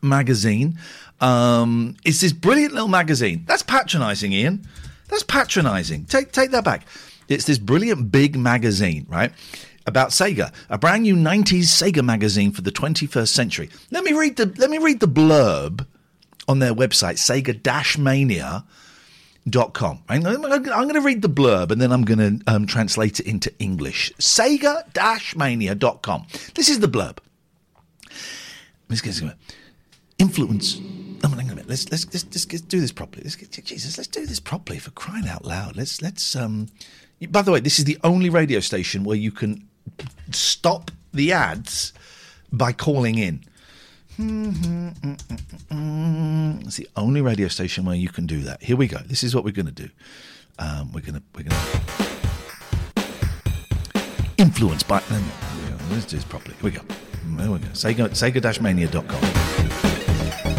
[0.01, 0.77] magazine.
[1.19, 3.43] Um, it's this brilliant little magazine.
[3.47, 4.67] That's patronising, Iain.
[5.09, 6.05] That's patronising.
[6.05, 6.85] Take take that back.
[7.27, 9.31] It's this brilliant big magazine, right?
[9.85, 13.69] About Sega, a brand new '90s Sega magazine for the 21st century.
[13.89, 15.85] Let me read the let me read the blurb
[16.47, 18.63] on their website, Sega-Mania.com.
[20.09, 23.25] I'm, I'm going to read the blurb and then I'm going to um, translate it
[23.25, 24.13] into English.
[24.19, 26.27] Sega-Mania.com.
[26.53, 27.17] This is the blurb.
[30.19, 30.79] Influence.
[31.23, 31.67] Oh, hang on a minute.
[31.67, 33.23] Let's, let's, let's, let's, let's do this properly.
[33.23, 35.75] Let's get, Jesus, let's do this properly for crying out loud.
[35.75, 36.67] Let's, let's, um,
[37.29, 39.67] by the way, this is the only radio station where you can
[40.31, 41.93] stop the ads
[42.51, 43.43] by calling in.
[46.67, 48.61] It's the only radio station where you can do that.
[48.61, 48.97] Here we go.
[48.99, 49.89] This is what we're going to do.
[50.59, 52.01] Um, we're going to we're going to
[54.37, 55.01] influenced by.
[55.09, 55.21] no,
[55.91, 56.55] Let's do this properly.
[56.55, 56.81] Here we go.
[57.37, 57.67] There we go.
[57.69, 59.21] Sega Sega-mania.com.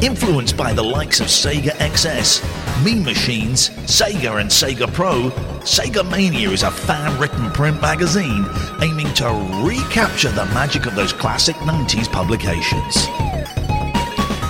[0.03, 2.42] Influenced by the likes of Sega XS,
[2.84, 5.30] Mean Machines, Sega, and Sega Pro,
[5.61, 8.44] Sega Mania is a fan written print magazine
[8.80, 9.26] aiming to
[9.64, 13.07] recapture the magic of those classic 90s publications.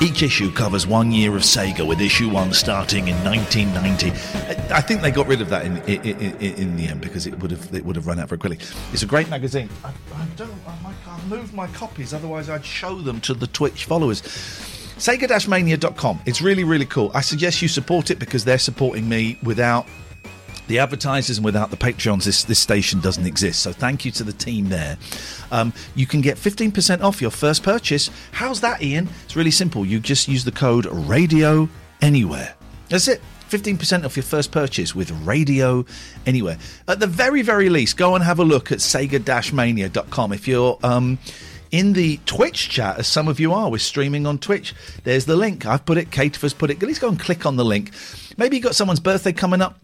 [0.02, 4.10] Each issue covers one year of Sega, with issue one starting in 1990.
[4.74, 7.38] I think they got rid of that in, in, in, in the end because it
[7.38, 8.58] would have it would have run out very quickly.
[8.92, 9.68] It's a great magazine.
[9.84, 13.84] I, I don't I can't move my copies, otherwise I'd show them to the Twitch
[13.84, 14.22] followers.
[14.22, 16.20] Sega-mania.com.
[16.26, 17.12] It's really, really cool.
[17.14, 19.86] I suggest you support it because they're supporting me without
[20.72, 23.60] the advertisers and without the Patreons, this, this station doesn't exist.
[23.60, 24.96] So thank you to the team there.
[25.50, 28.08] Um, you can get 15% off your first purchase.
[28.30, 29.06] How's that, Iain?
[29.26, 29.84] It's really simple.
[29.84, 31.68] You just use the code Radio
[32.00, 32.54] Anywhere.
[32.88, 33.20] That's it.
[33.50, 35.84] 15% off your first purchase with Radio
[36.24, 36.56] Anywhere.
[36.88, 40.32] At the very, very least, go and have a look at Sega-Mania.com.
[40.32, 41.18] If you're um,
[41.70, 44.74] in the Twitch chat, as some of you are, we're streaming on Twitch.
[45.04, 45.66] There's the link.
[45.66, 46.82] I've put it, has put it.
[46.82, 47.90] At least go and click on the link.
[48.38, 49.78] Maybe you've got someone's birthday coming up.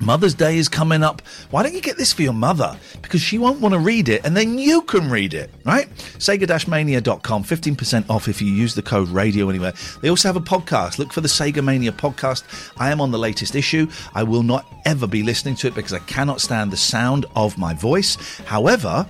[0.00, 1.22] Mother's Day is coming up.
[1.50, 2.78] Why don't you get this for your mother?
[3.02, 5.88] Because she won't want to read it, and then you can read it, right?
[6.18, 9.72] Sega-Mania.com, 15% off if you use the code radio anywhere.
[10.02, 10.98] They also have a podcast.
[10.98, 12.44] Look for the Sega Mania podcast.
[12.78, 13.88] I am on the latest issue.
[14.14, 17.56] I will not ever be listening to it because I cannot stand the sound of
[17.56, 18.16] my voice.
[18.44, 19.06] However,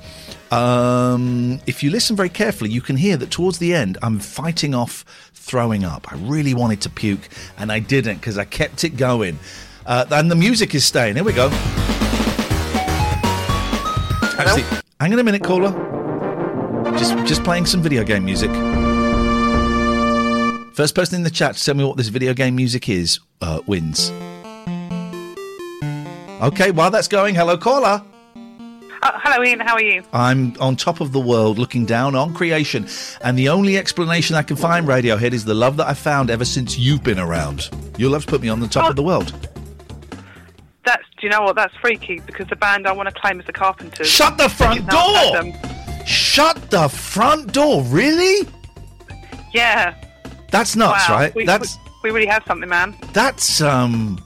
[0.51, 4.74] um, if you listen very carefully, you can hear that towards the end, I'm fighting
[4.74, 6.12] off throwing up.
[6.12, 9.39] I really wanted to puke, and I didn't because I kept it going.
[9.87, 11.14] Uh, and the music is staying.
[11.14, 11.49] Here we go.
[14.39, 14.64] Actually,
[15.01, 15.72] hang on a minute, caller.
[16.99, 18.51] Just, just playing some video game music.
[20.74, 23.61] First person in the chat to tell me what this video game music is uh,
[23.66, 24.11] wins.
[26.43, 28.03] Okay, while that's going, hello, caller.
[29.03, 29.61] Oh, hello, Iain.
[29.61, 30.03] How are you?
[30.12, 32.87] I'm on top of the world looking down on creation,
[33.22, 36.45] and the only explanation I can find, Radiohead, is the love that I've found ever
[36.45, 37.70] since you've been around.
[37.99, 38.89] Your love's put me on the top Oh.
[38.91, 39.32] of the world.
[40.87, 41.05] That's.
[41.18, 41.57] Do you know what?
[41.57, 44.07] That's freaky because the band I want to claim is the Carpenters.
[44.07, 45.43] Shut the front door!
[46.07, 48.49] Shut the front door, really?
[49.53, 49.95] Yeah.
[50.51, 51.16] That's nuts, wow.
[51.16, 51.34] right?
[51.34, 52.97] We, That's we, we really have something, man.
[53.12, 54.22] that's um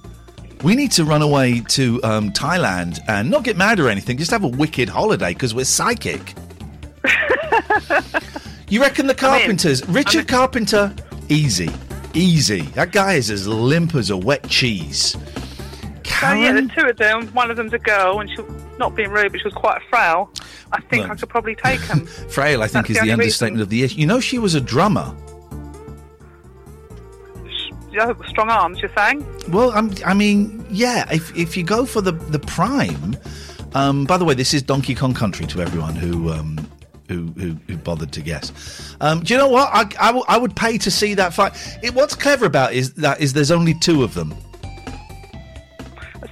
[0.63, 4.31] we need to run away to um, Thailand and not get mad or anything, just
[4.31, 6.35] have a wicked holiday because we're psychic.
[8.69, 10.95] you reckon the Carpenters, Richard Carpenter,
[11.31, 11.71] easy,
[12.13, 12.61] easy.
[12.61, 15.17] That guy is as limp as a wet cheese.
[16.23, 17.27] Oh yeah, there's two of them.
[17.29, 18.41] One of them's a girl, and she's
[18.79, 20.31] not being rude, but she was quite frail.
[20.73, 22.07] I think I could probably take them.
[22.29, 23.87] Frail, I think, That's is the the understatement of the year.
[23.87, 25.15] You know, she was a drummer.
[28.29, 29.27] strong arms, you're saying?
[29.51, 31.11] Well, I'm, I mean, yeah.
[31.13, 33.17] If if you go for the the prime,
[33.75, 36.59] um, by the way, this is Donkey Kong Country to everyone who um,
[37.09, 38.95] who, who who bothered to guess.
[39.01, 39.69] Um, do you know what?
[39.73, 41.53] I, I, w- I would pay to see that fight.
[41.83, 44.35] It, what's clever about is that is there's only two of them.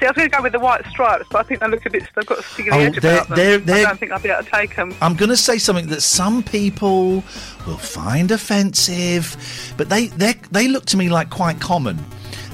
[0.00, 1.84] See, I was going to go with the white stripes, but I think they look
[1.84, 2.04] a bit.
[2.14, 3.36] They've got a sticky Oh, edge they're- about them.
[3.36, 4.94] they're- I they're- don't think I'll be able to take them.
[5.02, 7.24] I'm going to say something that some people
[7.66, 9.36] will find offensive,
[9.76, 11.98] but they they they look to me like quite common.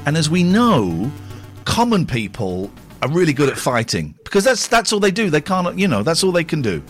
[0.06, 1.10] And as we know,
[1.66, 2.70] common people
[3.02, 5.28] are really good at fighting because that's that's all they do.
[5.28, 6.82] They can't, you know, that's all they can do.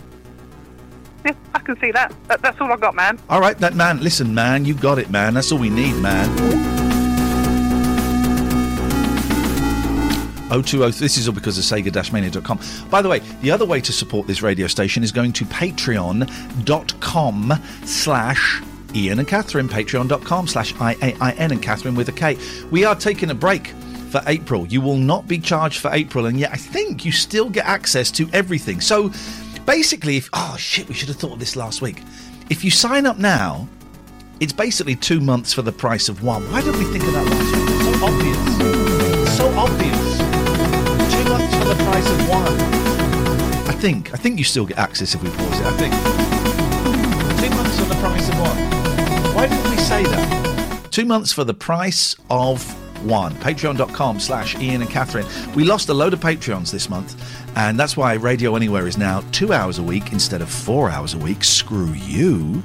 [1.25, 2.13] Yeah, I can see that.
[2.29, 3.19] that that's all I got, man.
[3.29, 3.99] All right, that man.
[4.01, 5.33] Listen, man, you got it, man.
[5.33, 6.84] That's all we need, man.
[10.49, 12.59] 020, this is all because of Sega-Mania.com.
[12.89, 17.53] By the way, the other way to support this radio station is going to patreon.com
[17.85, 18.61] slash
[18.95, 22.37] Iain and Catherine, patreon.com slash I-A-I-N and Catherine with a K.
[22.71, 23.67] We are taking a break
[24.09, 24.67] for April.
[24.67, 28.11] You will not be charged for April, and yet I think you still get access
[28.11, 28.81] to everything.
[28.81, 29.11] So
[29.65, 32.03] basically, if, oh shit, we should have thought of this last week.
[32.49, 33.67] If you sign up now,
[34.39, 36.49] it's basically two months for the price of one.
[36.51, 37.69] Why didn't we think of that last week?
[37.69, 38.37] It's so obvious.
[39.27, 40.04] It's so obvious.
[41.95, 42.59] Price of one.
[43.69, 44.13] I think.
[44.13, 45.65] I think you still get access if we pause it.
[45.65, 45.93] I think.
[47.39, 49.33] Two months for the price of one.
[49.33, 50.89] Why didn't we say that?
[50.91, 52.61] Two months for the price of
[53.05, 53.33] one.
[53.35, 55.25] Patreon.com slash Iain and Catherine.
[55.55, 57.15] We lost a load of Patreons this month,
[57.55, 61.13] and that's why Radio Anywhere is now two hours a week instead of four hours
[61.13, 61.45] a week.
[61.45, 62.61] Screw you.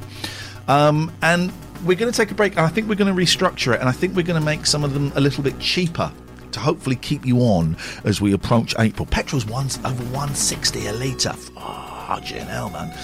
[0.67, 1.53] Um, and
[1.85, 2.57] we're going to take a break.
[2.57, 4.67] and I think we're going to restructure it, and I think we're going to make
[4.67, 6.11] some of them a little bit cheaper
[6.53, 9.07] to hopefully keep you on as we approach April.
[9.07, 11.33] Petrol's once over 160 a litre.
[11.33, 12.97] Fucking hell, man.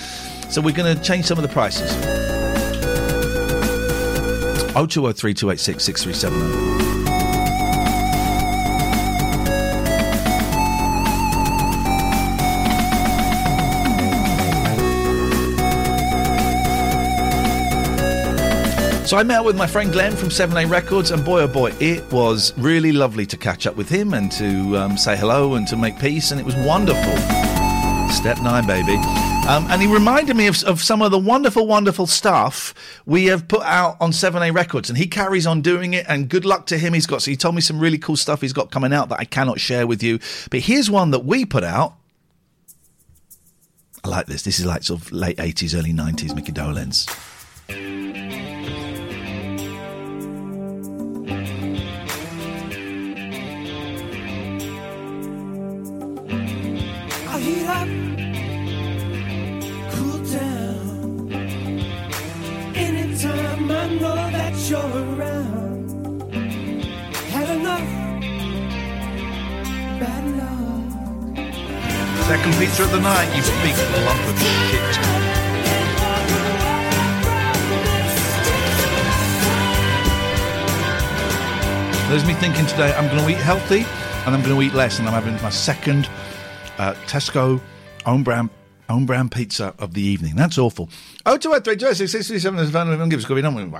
[0.51, 1.91] So we're going to change some of the prices.
[4.75, 6.96] 0203 286
[19.07, 21.73] So I met up with my friend Glenn from 7A Records, and boy oh boy,
[21.79, 25.69] it was really lovely to catch up with him and to um, say hello and
[25.69, 27.17] to make peace, and it was wonderful.
[28.11, 28.97] Step nine, baby.
[29.49, 32.75] Um, and he reminded me of, of some of the wonderful, wonderful stuff
[33.07, 36.05] we have put out on 7A Records, and he carries on doing it.
[36.09, 36.93] And good luck to him.
[36.93, 39.21] He's got so he told me some really cool stuff he's got coming out that
[39.21, 40.19] I cannot share with you.
[40.51, 41.95] But here's one that we put out.
[44.03, 44.43] I like this.
[44.43, 47.07] This is like sort of late 80s, early 90s Mickey Dolenz.
[72.47, 73.75] Second pizza of the night, you big
[74.07, 74.81] lump of shit.
[82.09, 83.81] There's me thinking today I'm going to eat healthy
[84.25, 86.09] and I'm going to eat less, and I'm having my second
[86.79, 87.61] uh, Tesco
[88.07, 88.51] own brand
[88.89, 90.37] own brand pizza of the evening.
[90.37, 90.89] That's awful.
[91.25, 93.73] Oh, two, three, two, six, six, three, seven, seven, give us going on.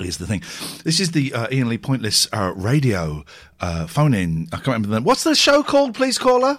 [0.00, 0.42] Here's the thing.
[0.82, 3.24] This is the uh, Iain Lee Pointless uh, radio
[3.60, 4.48] uh, phone in.
[4.50, 5.04] I can't remember the name.
[5.04, 6.58] What's the show called, please, caller?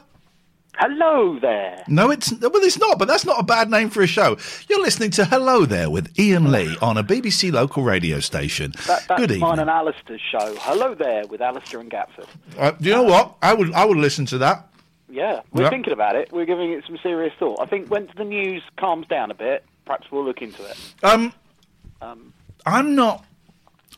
[0.84, 1.84] Hello there.
[1.88, 4.36] No, it's well, it's not, but that's not a bad name for a show.
[4.68, 8.72] You're listening to Hello There with Iain Lee on a BBC local radio station.
[8.88, 9.42] That, that's Good evening.
[9.42, 10.56] mine and Alistair's show.
[10.60, 12.26] Hello there with Alistair and Gatford.
[12.58, 13.36] Uh, do you know what?
[13.44, 14.70] I would I would listen to that.
[15.08, 15.70] Yeah, we're Yeah.
[15.70, 16.32] thinking about it.
[16.32, 17.60] We're giving it some serious thought.
[17.62, 20.78] I think when the news calms down a bit, perhaps we'll look into it.
[21.04, 21.32] Um,
[22.02, 22.34] Um,
[22.66, 23.24] I'm not.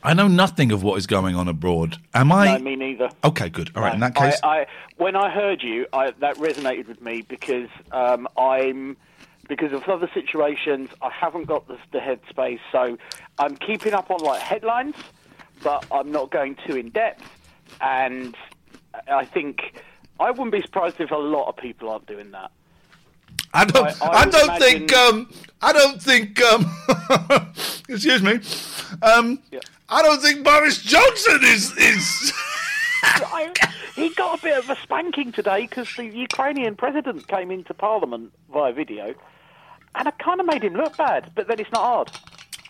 [0.04, 1.97] I know nothing of what is going on abroad.
[2.14, 2.58] Am I?
[2.58, 3.10] no, me neither.
[3.24, 3.72] Okay, good.
[3.76, 3.93] All right.
[3.93, 4.66] In that I, case, I,
[4.97, 8.97] when I heard you, I, that resonated with me because um, I'm
[9.47, 10.89] because of other situations.
[11.01, 12.97] I haven't got the, the headspace, so
[13.39, 14.95] I'm keeping up on like headlines,
[15.64, 17.24] but I'm not going too in depth.
[17.80, 18.36] And
[19.08, 19.82] I think
[20.20, 22.51] I wouldn't be surprised if a lot of people aren't doing that.
[23.54, 23.86] I don't.
[24.01, 24.93] I- I, I don't imagine- think.
[24.93, 25.30] Um,
[25.62, 26.41] I don't think.
[26.41, 26.70] Um,
[27.89, 28.39] excuse me.
[29.01, 29.39] Um,
[29.89, 32.34] I don't think Boris Johnson is is.
[33.04, 33.51] I,
[33.95, 38.32] he got a bit of a spanking today because the Ukrainian president came into Parliament
[38.51, 39.14] via video,
[39.95, 41.32] and it kind of made him look bad.
[41.36, 42.12] But then it's not hard.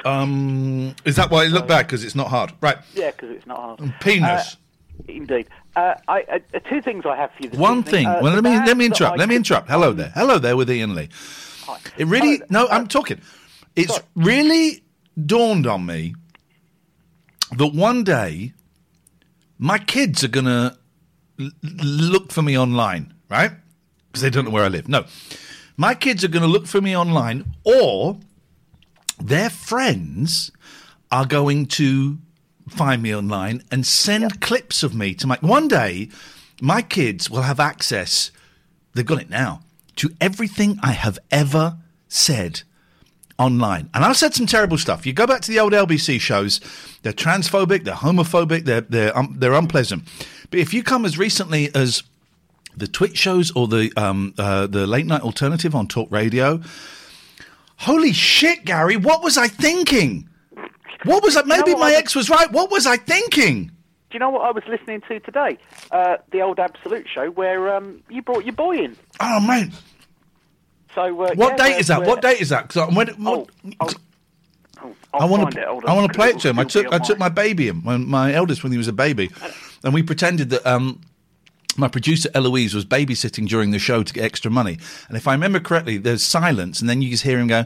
[0.06, 1.86] Um, is that why it looked bad?
[1.88, 2.78] Because it's not hard, right?
[2.94, 3.94] Yeah, because it's not hard.
[4.02, 4.24] Penis.
[4.54, 4.56] Uh,
[5.08, 5.48] indeed.
[5.76, 6.22] Uh, I,
[6.54, 7.50] uh, two things I have for you.
[7.50, 7.92] This One evening.
[7.92, 8.08] thing.
[8.08, 9.16] Uh, well, let me let me interrupt.
[9.16, 9.70] I Let me interrupt.
[9.70, 10.12] Hello there.
[10.16, 11.10] Hello there with Iain Lee.
[11.98, 12.68] It really no.
[12.70, 13.20] I'm talking.
[13.76, 14.84] It's really
[15.26, 16.16] dawned on me
[17.58, 18.54] that one day
[19.58, 20.78] my kids are gonna
[21.40, 23.52] l- look for me online, right?
[24.08, 24.88] Because they don't know where I live.
[24.88, 25.06] No,
[25.78, 28.20] my kids are gonna look for me online, or
[29.20, 30.52] their friends
[31.12, 32.18] are going to
[32.70, 35.38] find me online and send clips of me to my.
[35.42, 36.10] One day,
[36.62, 38.32] my kids will have access.
[38.94, 39.62] They've got it now
[39.98, 42.64] to everything I have ever said
[43.38, 43.90] online.
[43.94, 45.06] And I've said some terrible stuff.
[45.06, 46.60] You go back to the old LBC shows,
[47.02, 50.04] they're transphobic, they're homophobic, they're they're um, they're unpleasant.
[50.50, 52.04] But if you come as recently as
[52.76, 56.62] the Twitch shows or the um, uh, the late night alternative on Talk Radio,
[57.78, 60.30] holy shit, Gary, what was I thinking?
[61.06, 61.44] What was I?
[61.44, 62.52] Maybe my ex was right.
[62.52, 63.66] What was I thinking?
[63.68, 63.72] Do
[64.14, 65.58] you know what I was listening to today?
[65.92, 68.96] Uh, the old Absolute show where um, you brought your boy in.
[69.20, 69.72] Oh man,
[70.94, 72.04] So uh, what yeah, date is that?
[72.04, 72.70] What date is that?
[72.70, 73.50] 'Cause I, when, what,
[75.14, 75.60] I want to.
[75.60, 76.60] it, hold on, I want to play it to him.
[76.60, 76.92] I took.
[76.94, 79.32] I took my baby in when my eldest when he was a baby,
[79.84, 81.02] and we pretended that um,
[81.76, 84.78] my producer Eloise was babysitting during the show to get extra money.
[85.08, 87.66] And if I remember correctly, there's silence, and then you just hear him go.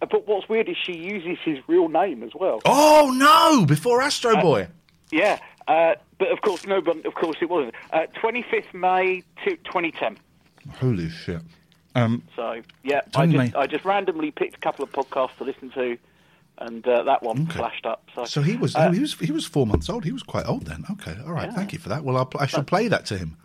[0.00, 2.60] But what's weird is she uses his real name as well.
[2.64, 3.66] Oh no!
[3.66, 4.68] Before Astro Uh, Boy.
[5.12, 5.38] Yeah,
[5.68, 7.74] uh, but of course, no, but of course it wasn't.
[7.92, 10.16] Uh, 25th May to 2010.
[10.78, 11.40] Holy shit!
[11.94, 15.70] Um, So yeah, I just I just randomly picked a couple of podcasts to listen
[15.70, 15.98] to,
[16.58, 18.08] and uh, that one flashed up.
[18.14, 18.74] So, so he was.
[18.76, 19.14] uh, he was.
[19.14, 20.04] He was four months old.
[20.04, 20.84] He was quite old then.
[20.92, 21.16] Okay.
[21.26, 21.52] All right.
[21.52, 22.04] Thank you for that.
[22.04, 23.36] Well, I'll, I shall play that to him.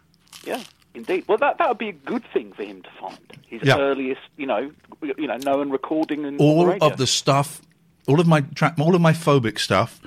[0.45, 0.61] yeah,
[0.95, 1.25] indeed.
[1.27, 3.17] Well, that that would be a good thing for him to find
[3.47, 3.77] his Yeah.
[3.77, 4.71] earliest, you know,
[5.01, 7.61] you know, known recording and all the of the stuff,
[8.07, 9.99] all of my tra- all of my phobic stuff,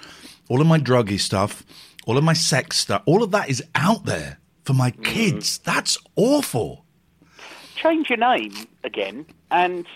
[0.48, 1.64] all of my druggy stuff,
[2.06, 5.04] all of my sex stuff, all of that is out there for my Mm.
[5.04, 5.58] kids.
[5.58, 6.84] That's awful.
[7.76, 9.86] change your name again, and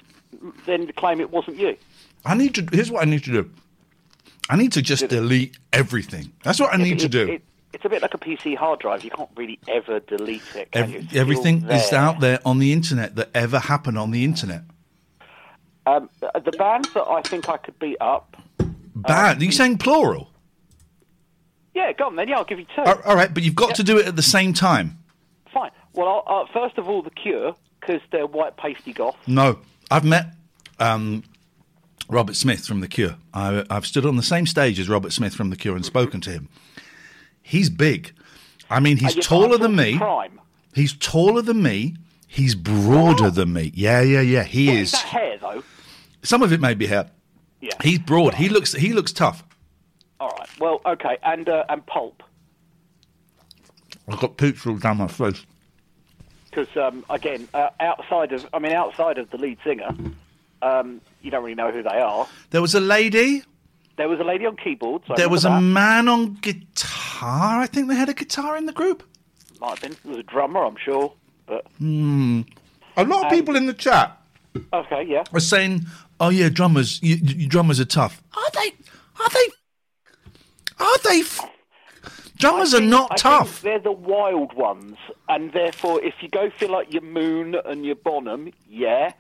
[0.67, 1.77] then claim it wasn't you.
[2.25, 2.65] I need to.
[2.73, 3.51] Here's what I need to do.
[4.49, 6.33] I need to just delete everything.
[6.45, 7.29] That's what I need to it- do.
[7.29, 7.43] it-
[7.73, 9.05] it's a bit like a PC hard drive.
[9.05, 10.71] You can't really ever delete it.
[10.73, 10.97] Can you?
[10.99, 14.25] Ev- It's still everything is out there on the internet that ever happened on the
[14.25, 14.63] internet.
[15.87, 18.37] Um, the bands that I think I could beat up.
[18.95, 19.41] Bad.
[19.41, 20.31] Are you saying plural?
[21.75, 22.29] Yeah, go on then.
[22.29, 22.83] Yeah, I'll give you two.
[22.83, 24.99] All- right, but you've got to do it at the same time.
[25.53, 25.71] Fine.
[25.95, 29.17] Well, I'll, uh, first of all, The Cure, because they're white pasty goth.
[29.27, 29.59] No,
[29.91, 30.27] I've met
[30.79, 31.23] um,
[32.09, 33.17] Robert Smith from The Cure.
[33.35, 36.21] I, I've stood on the same stage as Robert Smith from The Cure and spoken
[36.23, 36.49] to him.
[37.43, 38.13] He's big.
[38.71, 39.99] I mean, he's taller than me.
[39.99, 40.41] Prime.
[40.75, 41.97] He's taller than me.
[42.27, 43.71] He's broader than me.
[43.75, 44.43] Yeah, yeah, yeah.
[44.45, 44.89] He is.
[44.89, 45.63] is that hair though?
[46.23, 47.11] Some of it may be hair.
[47.61, 47.73] Yeah.
[47.83, 48.35] He's broad.
[48.35, 48.73] He looks.
[48.73, 49.45] He looks tough.
[50.19, 50.49] All right.
[50.59, 52.23] Well, okay, and uh, and Pulp,
[54.09, 55.45] I've got poops all down my face.
[56.49, 59.95] because um, again, uh, outside of, I mean, outside of the lead singer,
[60.63, 62.27] Um, you don't really know who they are.
[62.51, 63.43] There was a lady.
[63.97, 65.05] There was a lady on keyboards.
[65.11, 67.02] I There was a man on guitar.
[67.23, 69.03] I think they had a guitar in the group.
[69.51, 69.61] that.
[69.61, 69.97] Might have been.
[70.03, 71.13] There was a drummer, I'm sure.
[71.47, 72.43] But Hmm.
[72.97, 74.21] A lot of Um, people in the chat
[74.73, 75.23] okay, yeah.
[75.33, 75.87] are saying,
[76.21, 78.73] "Oh yeah, drummers, you, you drummers are tough." Are they?
[79.23, 79.49] Are they?
[80.85, 81.21] Are they?
[81.21, 81.41] f-
[82.39, 83.51] Drummers I are not I tough.
[83.51, 84.97] Think they're the wild ones,
[85.29, 89.13] and therefore, if you go for like your Moon and your Bonham, yeah,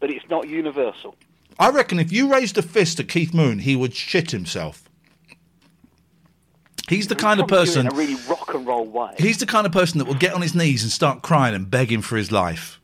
[0.00, 1.16] but it's not universal.
[1.58, 4.87] I reckon if you raised a fist at Keith Moon, he would shit himself.
[6.88, 7.86] He's the kind of Probably do it person.
[7.86, 9.14] in a really rock and roll way.
[9.18, 11.70] He's the kind of person that will get on his knees and start crying and
[11.70, 12.80] begging for his life.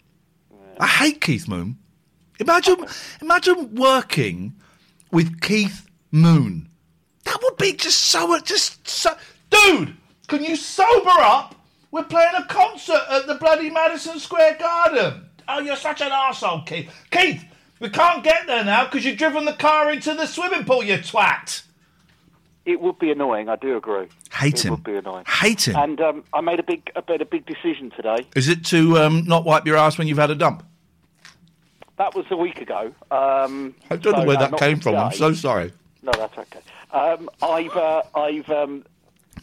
[0.78, 1.78] I hate Keith Moon.
[2.38, 2.84] Imagine,
[3.22, 4.54] imagine working
[5.10, 6.68] with Keith Moon.
[7.24, 9.16] That would be just so, just so.
[9.50, 9.96] Dude,
[10.28, 11.54] can you sober up?
[11.90, 15.26] We're playing a concert at the bloody Madison Square Garden.
[15.46, 16.90] Oh, you're such an arsehole, Keith.
[17.10, 17.44] Keith,
[17.78, 20.96] we can't get there now because you've driven the car into the swimming pool, you
[20.98, 21.62] twat.
[22.66, 23.48] It would be annoying.
[23.48, 24.08] I do agree.
[24.32, 24.70] Hate it him.
[24.72, 25.24] would be annoying.
[25.26, 25.76] Hate him.
[25.76, 28.26] And um, I made a big, I made a big decision today.
[28.34, 30.64] Is it to um, not wipe your ass when you've had a dump?
[31.96, 32.92] That was a week ago.
[33.10, 34.96] Um, I don't know where no, that came from.
[34.96, 35.72] I'm so sorry.
[36.02, 36.60] No, that's okay.
[36.90, 38.84] Um, I've uh, I've um,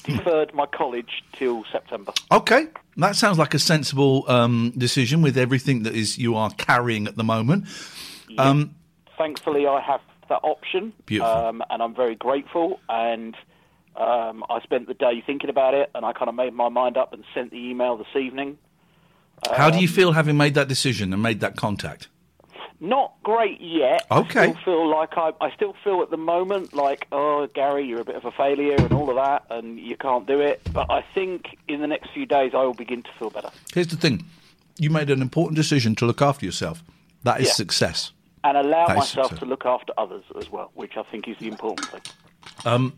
[0.03, 2.13] deferred my college till September.
[2.31, 2.67] Okay,
[2.97, 7.15] that sounds like a sensible um, decision with everything that is you are carrying at
[7.15, 7.65] the moment.
[8.37, 8.75] Um,
[9.17, 10.01] Thankfully, I have
[10.31, 12.79] that option, um, and I'm very grateful.
[12.89, 13.35] And
[13.95, 16.97] um, I spent the day thinking about it, and I kind of made my mind
[16.97, 18.57] up and sent the email this evening.
[19.55, 22.07] how do you Um, feel having made that decision and made that contact?
[22.79, 24.07] Not great yet.
[24.09, 24.39] Okay.
[24.39, 28.01] I still feel like I, I still feel at the moment like, oh, Gary, you're
[28.01, 30.61] a bit of a failure and all of that, and you can't do it.
[30.73, 33.51] But I think in the next few days, I will begin to feel better.
[33.73, 34.25] Here's the thing:
[34.79, 36.83] you made an important decision to look after yourself.
[37.23, 37.53] That is Yeah.
[37.53, 38.13] success.
[38.43, 41.87] And allow myself to look after others as well, which I think is the important
[41.87, 42.01] thing.
[42.65, 42.93] Um,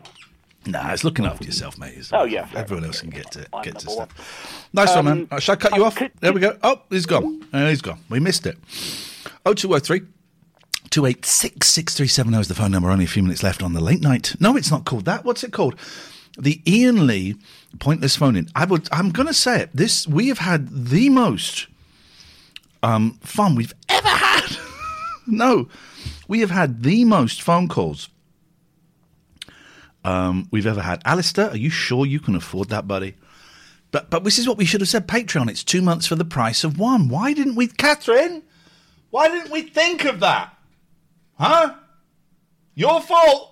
[0.66, 1.89] nah, it's looking after yourself, mate.
[1.91, 4.70] It's- Oh, yeah, everyone else can get to I'm get to number stuff.
[4.74, 5.28] Nice one, Um, man.
[5.32, 6.02] Uh, shall I cut you off?
[6.22, 6.58] There we go.
[6.64, 7.46] Oh, he's gone.
[7.52, 8.00] Uh, he's gone.
[8.10, 8.58] We missed it.
[9.46, 10.02] Oh two oh three.
[10.89, 12.89] 286 6370 is the phone number.
[12.91, 14.36] Only a few minutes left on the late night.
[14.39, 15.26] No, it's not called that.
[15.26, 15.76] What's it called?
[16.38, 17.36] The Iain Lee
[17.80, 18.48] pointless phone in.
[18.56, 18.88] I would.
[18.91, 19.72] I'm going to say it.
[19.74, 21.68] This we have had the most
[22.84, 23.83] um, fun we've ever had.
[25.28, 25.67] no,
[26.28, 28.09] we have had the most phone calls
[30.03, 31.01] um, we've ever had.
[31.05, 33.15] Alistair, are you sure you can afford that, buddy?
[33.91, 35.07] But but this is what we should have said.
[35.07, 35.49] Patreon.
[35.49, 37.09] It's two months for the price of one.
[37.09, 38.43] Why didn't we, Catherine?
[39.11, 40.57] Why didn't we think of that?
[41.39, 41.76] Huh?
[42.74, 43.51] Your fault.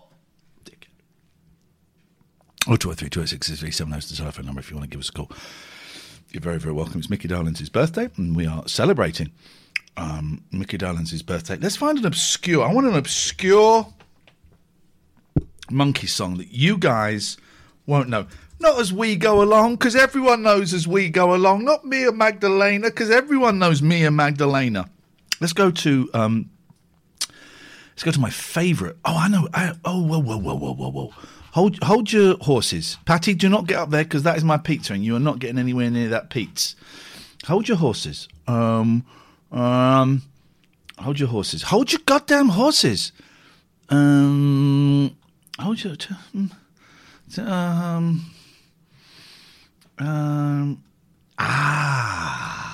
[2.68, 3.92] Oh, two oh three two oh six three seven.
[3.92, 5.32] That's the telephone number if you want to give us a call.
[6.32, 7.00] You're very very welcome.
[7.00, 9.32] It's Mickey Dolenz's birthday, and we are celebrating
[9.98, 11.58] um, Mickey Dolenz's birthday.
[11.58, 12.64] Let's find an obscure.
[12.64, 13.88] I want an obscure
[15.70, 17.38] Monkees song that you guys
[17.86, 18.28] won't know.
[18.60, 21.66] Not as we go along, because everyone knows as we go along.
[21.66, 24.88] Not me and Magdalena, because everyone knows me and Magdalena.
[25.40, 26.52] Let's go to um,
[27.92, 28.96] let's go to my favourite.
[29.04, 29.48] Oh, I know.
[29.54, 31.14] I, oh, whoa, whoa, whoa, whoa, whoa, whoa.
[31.54, 33.34] Hold, hold your horses, Patty.
[33.34, 35.58] Do not get up there because that is my pizza, and you are not getting
[35.58, 36.76] anywhere near that pizza.
[37.48, 38.28] Hold your horses.
[38.48, 39.04] Um,
[39.52, 40.22] um,
[41.00, 41.64] hold your horses.
[41.64, 43.12] Hold your goddamn horses.
[43.90, 45.16] Um,
[45.60, 45.96] hold your.
[45.96, 46.52] T- mm,
[47.40, 48.32] um,
[50.00, 50.84] um,
[51.38, 52.68] ah.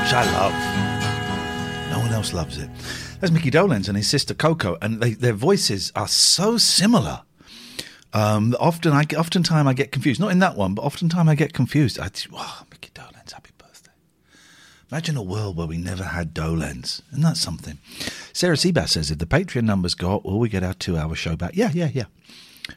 [0.00, 1.92] Which I love.
[1.92, 2.70] No one else loves it.
[3.20, 7.22] That's Mickey Dolenz and his sister Coco, and they, their voices are so similar.
[8.12, 10.20] Um, often I oftentimes I get confused.
[10.20, 11.98] Not in that one, but oftentimes I get confused.
[11.98, 13.90] I think, wow, Mickey Dolenz, happy birthday.
[14.92, 17.02] Imagine a world where we never had Dolenz.
[17.10, 17.78] And that's something?
[18.32, 21.34] Sarah Seabass says if the Patreon numbers go up, will we get our two-hour show
[21.34, 21.52] back?
[21.54, 22.06] Yeah, yeah, yeah.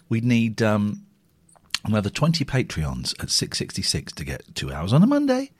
[0.10, 1.06] We need um,
[1.86, 5.52] another 20 Patreons at 666 to get two hours on a Monday,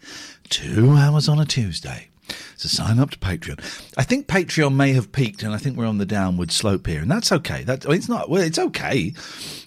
[0.50, 2.11] two hours on a Tuesday.
[2.56, 3.60] So sign up to Patreon.
[3.98, 7.02] I think Patreon may have peaked, and I think we're on the downward slope here,
[7.02, 7.64] and that's okay.
[7.64, 8.30] That it's not.
[8.30, 9.14] Well, it's okay.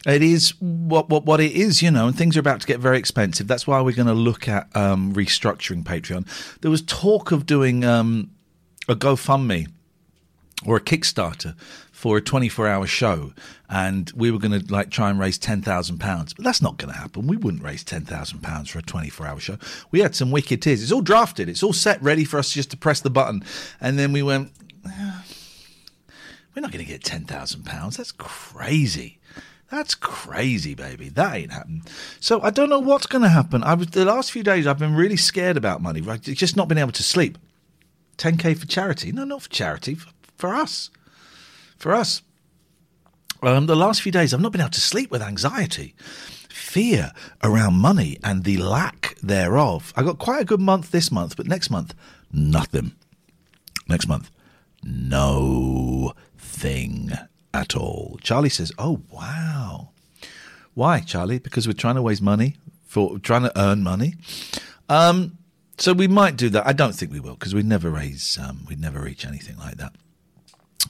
[0.07, 2.09] It is what what what it is, you know.
[2.09, 3.47] And things are about to get very expensive.
[3.47, 6.27] That's why we're going to look at um, restructuring Patreon.
[6.61, 8.31] There was talk of doing um,
[8.89, 9.69] a GoFundMe
[10.67, 11.55] or a Kickstarter
[12.05, 13.33] for a 24 hour show
[13.71, 16.93] and we were going to like try and raise 10,000 pounds but that's not going
[16.93, 19.57] to happen we wouldn't raise 10,000 pounds for a 24 hour show
[19.91, 22.71] we had some wicked tears it's all drafted it's all set ready for us just
[22.71, 23.43] to press the button
[23.81, 24.53] and then we went
[24.87, 25.25] "Ah,
[26.55, 29.19] we're not going to get 10,000 pounds that's crazy
[29.71, 31.09] That's crazy, baby.
[31.09, 31.85] That ain't happening.
[32.21, 33.65] So I don't know what's going to happen.
[33.65, 34.67] I was the last few days.
[34.67, 36.03] I've been really scared about money.
[36.03, 37.39] Right, just not been able to sleep.
[38.19, 39.11] 10k for charity?
[39.11, 39.95] No, not for charity.
[39.95, 40.91] For, for us.
[41.77, 42.22] For us.
[43.43, 45.95] Um, the last few days, I've not been able to sleep with anxiety,
[46.49, 47.12] fear
[47.43, 49.93] around money, and the lack thereof.
[49.97, 51.95] I got quite a good month this month, but next month,
[52.33, 52.93] nothing.
[53.87, 54.31] Next month,
[54.83, 57.12] no thing
[57.53, 58.18] at all.
[58.22, 59.91] Charlie says, "Oh wow,
[60.72, 61.39] why, Charlie?
[61.39, 62.57] Because we're trying to raise money
[62.87, 64.14] for trying to earn money.
[64.89, 65.39] Um,
[65.79, 66.66] so we might do that.
[66.66, 69.77] I don't think we will because we'd never raise, um, we'd never reach anything like
[69.79, 69.93] that.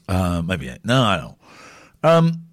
[0.09, 1.37] Uh, maybe no, I don't.
[2.03, 2.45] Um,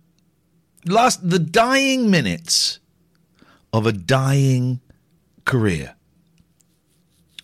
[0.85, 2.79] last the dying minutes
[3.73, 4.79] of a dying
[5.45, 5.95] career.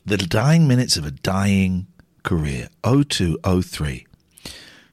[0.05, 1.87] The dying minutes of a dying
[2.23, 2.69] career.
[2.83, 4.05] 0203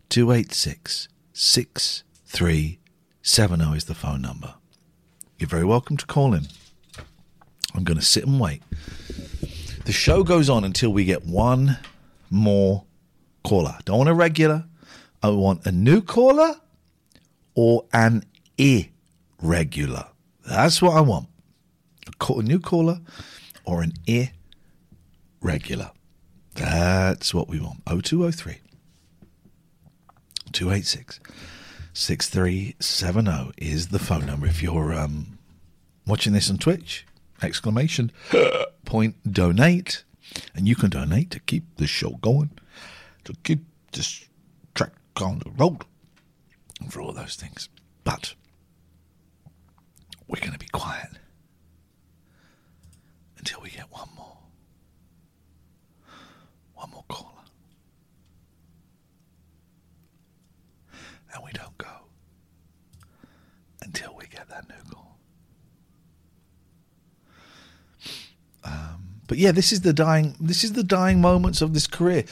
[0.09, 4.55] 286 6370 is the phone number.
[5.39, 6.47] You're very welcome to call in.
[7.75, 8.63] I'm going to sit and wait.
[9.85, 11.79] The show goes on until we get one
[12.31, 12.85] more
[13.43, 13.77] caller.
[13.85, 14.65] Don't want a regular.
[15.25, 16.57] I want a new caller
[17.55, 18.25] or an
[18.59, 20.09] irregular.
[20.47, 21.29] That's what I want.
[22.29, 23.01] A, new caller
[23.65, 23.95] or an
[25.43, 25.93] irregular.
[26.57, 27.81] That's what we want.
[27.87, 28.59] 0203
[30.53, 31.21] 286
[31.95, 34.47] 6370 is the phone number.
[34.47, 35.39] If you're um,
[36.07, 37.07] watching this on Twitch,
[37.41, 38.13] exclamation
[38.85, 40.05] point donate.
[40.55, 42.51] And you can donate to keep the show going,
[43.25, 44.27] to keep this
[45.23, 45.85] on the road,
[46.89, 47.69] for all those things.
[48.03, 48.35] But
[50.27, 51.11] we're going to be quiet
[53.39, 54.39] until we get one more.
[56.75, 57.31] One more caller.
[61.33, 61.87] And we don't go
[63.83, 65.19] until we get that new call.
[68.65, 70.37] Um, but yeah, this is the dying.
[70.41, 72.25] This is the dying moments of this career.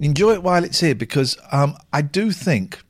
[0.00, 2.80] Enjoy it while it's here, because um, I do think.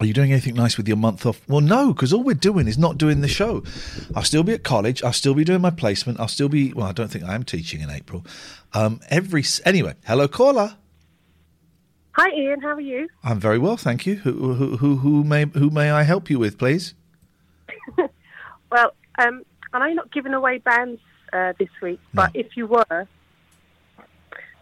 [0.00, 1.46] Are you doing anything nice with your month off?
[1.46, 3.62] Well, no, because all we're doing is not doing the show.
[4.16, 5.02] I'll still be at college.
[5.02, 6.18] I'll still be doing my placement.
[6.18, 6.72] I'll still be.
[6.72, 8.24] Well, I don't think I am teaching in April.
[8.72, 9.94] Um, every anyway.
[10.06, 10.76] Hello, caller.
[12.12, 12.62] Hi, Iain.
[12.62, 13.08] How are you?
[13.22, 14.16] I'm very well, thank you.
[14.16, 16.94] Who who who, who may who may I help you with, please?
[18.70, 19.42] Well, um,
[19.72, 21.00] I know you're not giving away bands
[21.32, 23.08] uh, this week, but if you were,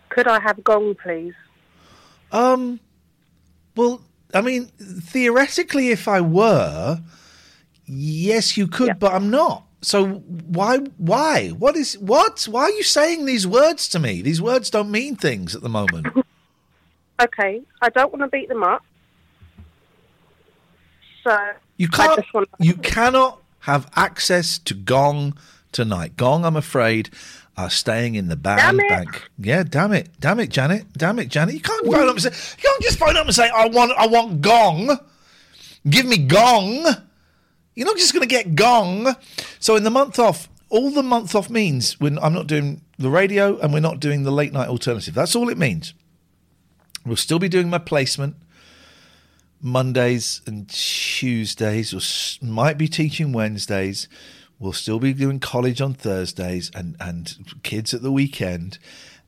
[0.08, 1.34] could I have Gong, please?
[2.32, 2.80] Um,
[3.76, 4.02] well,
[4.34, 7.00] I mean, theoretically, if I were,
[7.86, 9.64] yes, you could, but I'm not.
[9.80, 10.78] So why?
[10.98, 11.50] Why?
[11.50, 12.46] What is what?
[12.50, 14.22] Why are you saying these words to me?
[14.22, 16.06] These words don't mean things at the moment.
[17.20, 18.84] Okay, I don't want to beat them up.
[21.24, 21.36] So
[21.76, 22.24] You can't.
[22.60, 25.36] You cannot have access to Gong
[25.72, 26.16] tonight.
[26.16, 27.10] Gong, I'm afraid,
[27.58, 28.88] are staying in the band Damn it.
[28.88, 29.28] bank.
[29.36, 31.54] Yeah, damn it, damn it, Janet, damn it, Janet.
[31.54, 32.28] You can't phone up and say.
[32.30, 34.96] You can't just phone up and say, "I want, I want Gong.
[35.90, 36.86] Give me Gong."
[37.74, 39.14] You're not just going to get Gong.
[39.60, 43.10] So in the month off, all the month off means when I'm not doing the
[43.10, 45.14] radio and we're not doing the late night alternative.
[45.14, 45.94] That's all it means.
[47.06, 48.34] We'll still be doing my placement
[49.60, 51.92] Mondays and Tuesdays.
[51.92, 54.08] We'll, might be teaching Wednesdays.
[54.58, 58.78] We'll still be doing college on Thursdays and, and kids at the weekend.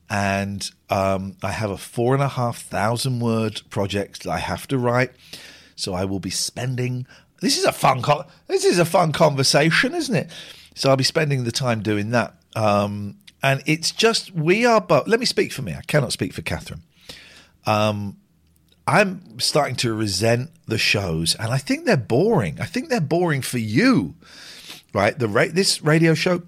[0.09, 4.67] And um, I have a four and a half thousand word project that I have
[4.67, 5.11] to write.
[5.75, 7.07] So I will be spending.
[7.41, 8.01] This is a fun.
[8.01, 10.29] Con- this is a fun conversation, isn't it?
[10.75, 12.35] So I'll be spending the time doing that.
[12.55, 14.81] Um, and it's just we are.
[14.81, 15.73] But let me speak for me.
[15.73, 16.83] I cannot speak for Catherine.
[17.65, 18.17] Um,
[18.87, 22.59] I'm starting to resent the shows, and I think they're boring.
[22.59, 24.15] I think they're boring for you,
[24.93, 25.17] right?
[25.17, 26.43] The ra- this radio show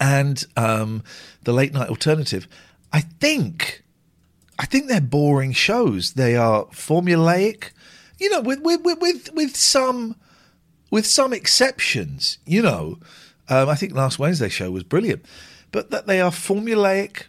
[0.00, 1.02] and um,
[1.44, 2.46] the late night alternative.
[2.92, 3.82] I think,
[4.58, 6.12] I think they're boring shows.
[6.12, 7.70] They are formulaic,
[8.18, 10.16] you know, with with with with, some
[10.90, 12.38] with some exceptions.
[12.46, 12.98] You know,
[13.48, 15.24] um, I think last Wednesday's show was brilliant,
[15.70, 17.24] but that they are formulaic.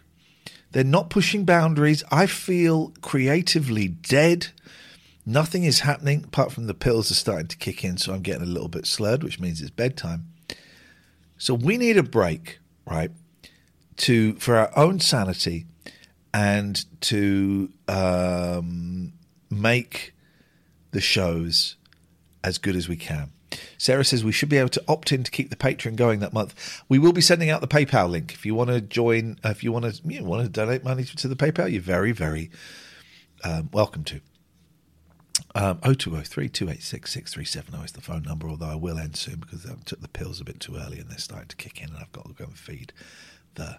[0.72, 2.02] They're not pushing boundaries.
[2.10, 4.48] I feel creatively dead.
[5.26, 8.42] Nothing is happening apart from the pills are starting to kick in, so I'm getting
[8.42, 10.28] a little bit slurred, which means it's bedtime.
[11.38, 13.10] So we need a break, right?
[13.98, 15.66] To for our own sanity
[16.32, 19.12] and to um,
[19.50, 20.14] make
[20.90, 21.76] the shows
[22.42, 23.30] as good as we can.
[23.78, 26.32] Sarah says we should be able to opt in to keep the Patreon going that
[26.32, 26.82] month.
[26.88, 29.38] We will be sending out the PayPal link if you want to join.
[29.44, 32.12] uh, If you want to, you want to donate money to the PayPal, you're very,
[32.12, 32.50] very
[33.42, 34.20] um, welcome to.
[35.56, 39.74] Um, 0203 286 6370 is the phone number, although I will end soon because I
[39.84, 42.12] took the pills a bit too early and they're starting to kick in and I've
[42.12, 42.92] got to go and feed
[43.54, 43.78] the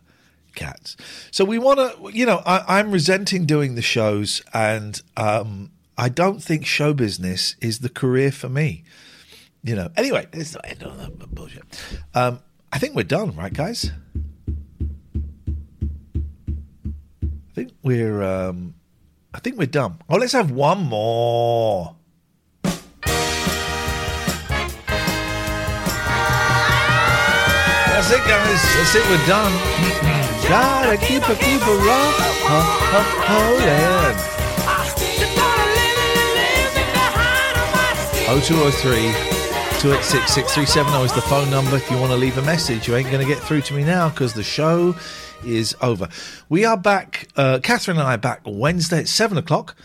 [0.55, 0.95] cats.
[1.31, 6.09] So we want to, you know, I, I'm resenting doing the shows and um, I
[6.09, 8.83] don't think show business is the career for me.
[9.63, 11.63] You know, anyway, it's not end all that bullshit.
[12.13, 12.39] Um,
[12.71, 13.91] I think we're done, right, guys?
[16.87, 18.75] I think we're, um,
[19.35, 19.99] I think we're done.
[20.09, 21.93] Oh, let's have one more.
[22.63, 22.73] That's
[28.11, 28.63] it, guys.
[28.77, 29.03] That's it.
[29.09, 29.51] We're done.
[29.51, 30.47] Mm-hmm.
[30.47, 32.13] Gotta keep a keep a roll,
[33.27, 34.15] rolling.
[38.41, 39.34] 0203
[39.85, 42.87] 286 6370 is the phone number if you want to leave a message.
[42.87, 44.95] You ain't going to get through to me now because the show
[45.45, 46.09] is over.
[46.49, 49.75] We are back, uh, Catherine and I are back Wednesday at 7 o'clock.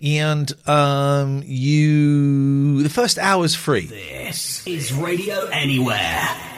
[0.00, 3.86] And um, you, the first hour's free.
[3.86, 6.57] This is Radio Anywhere.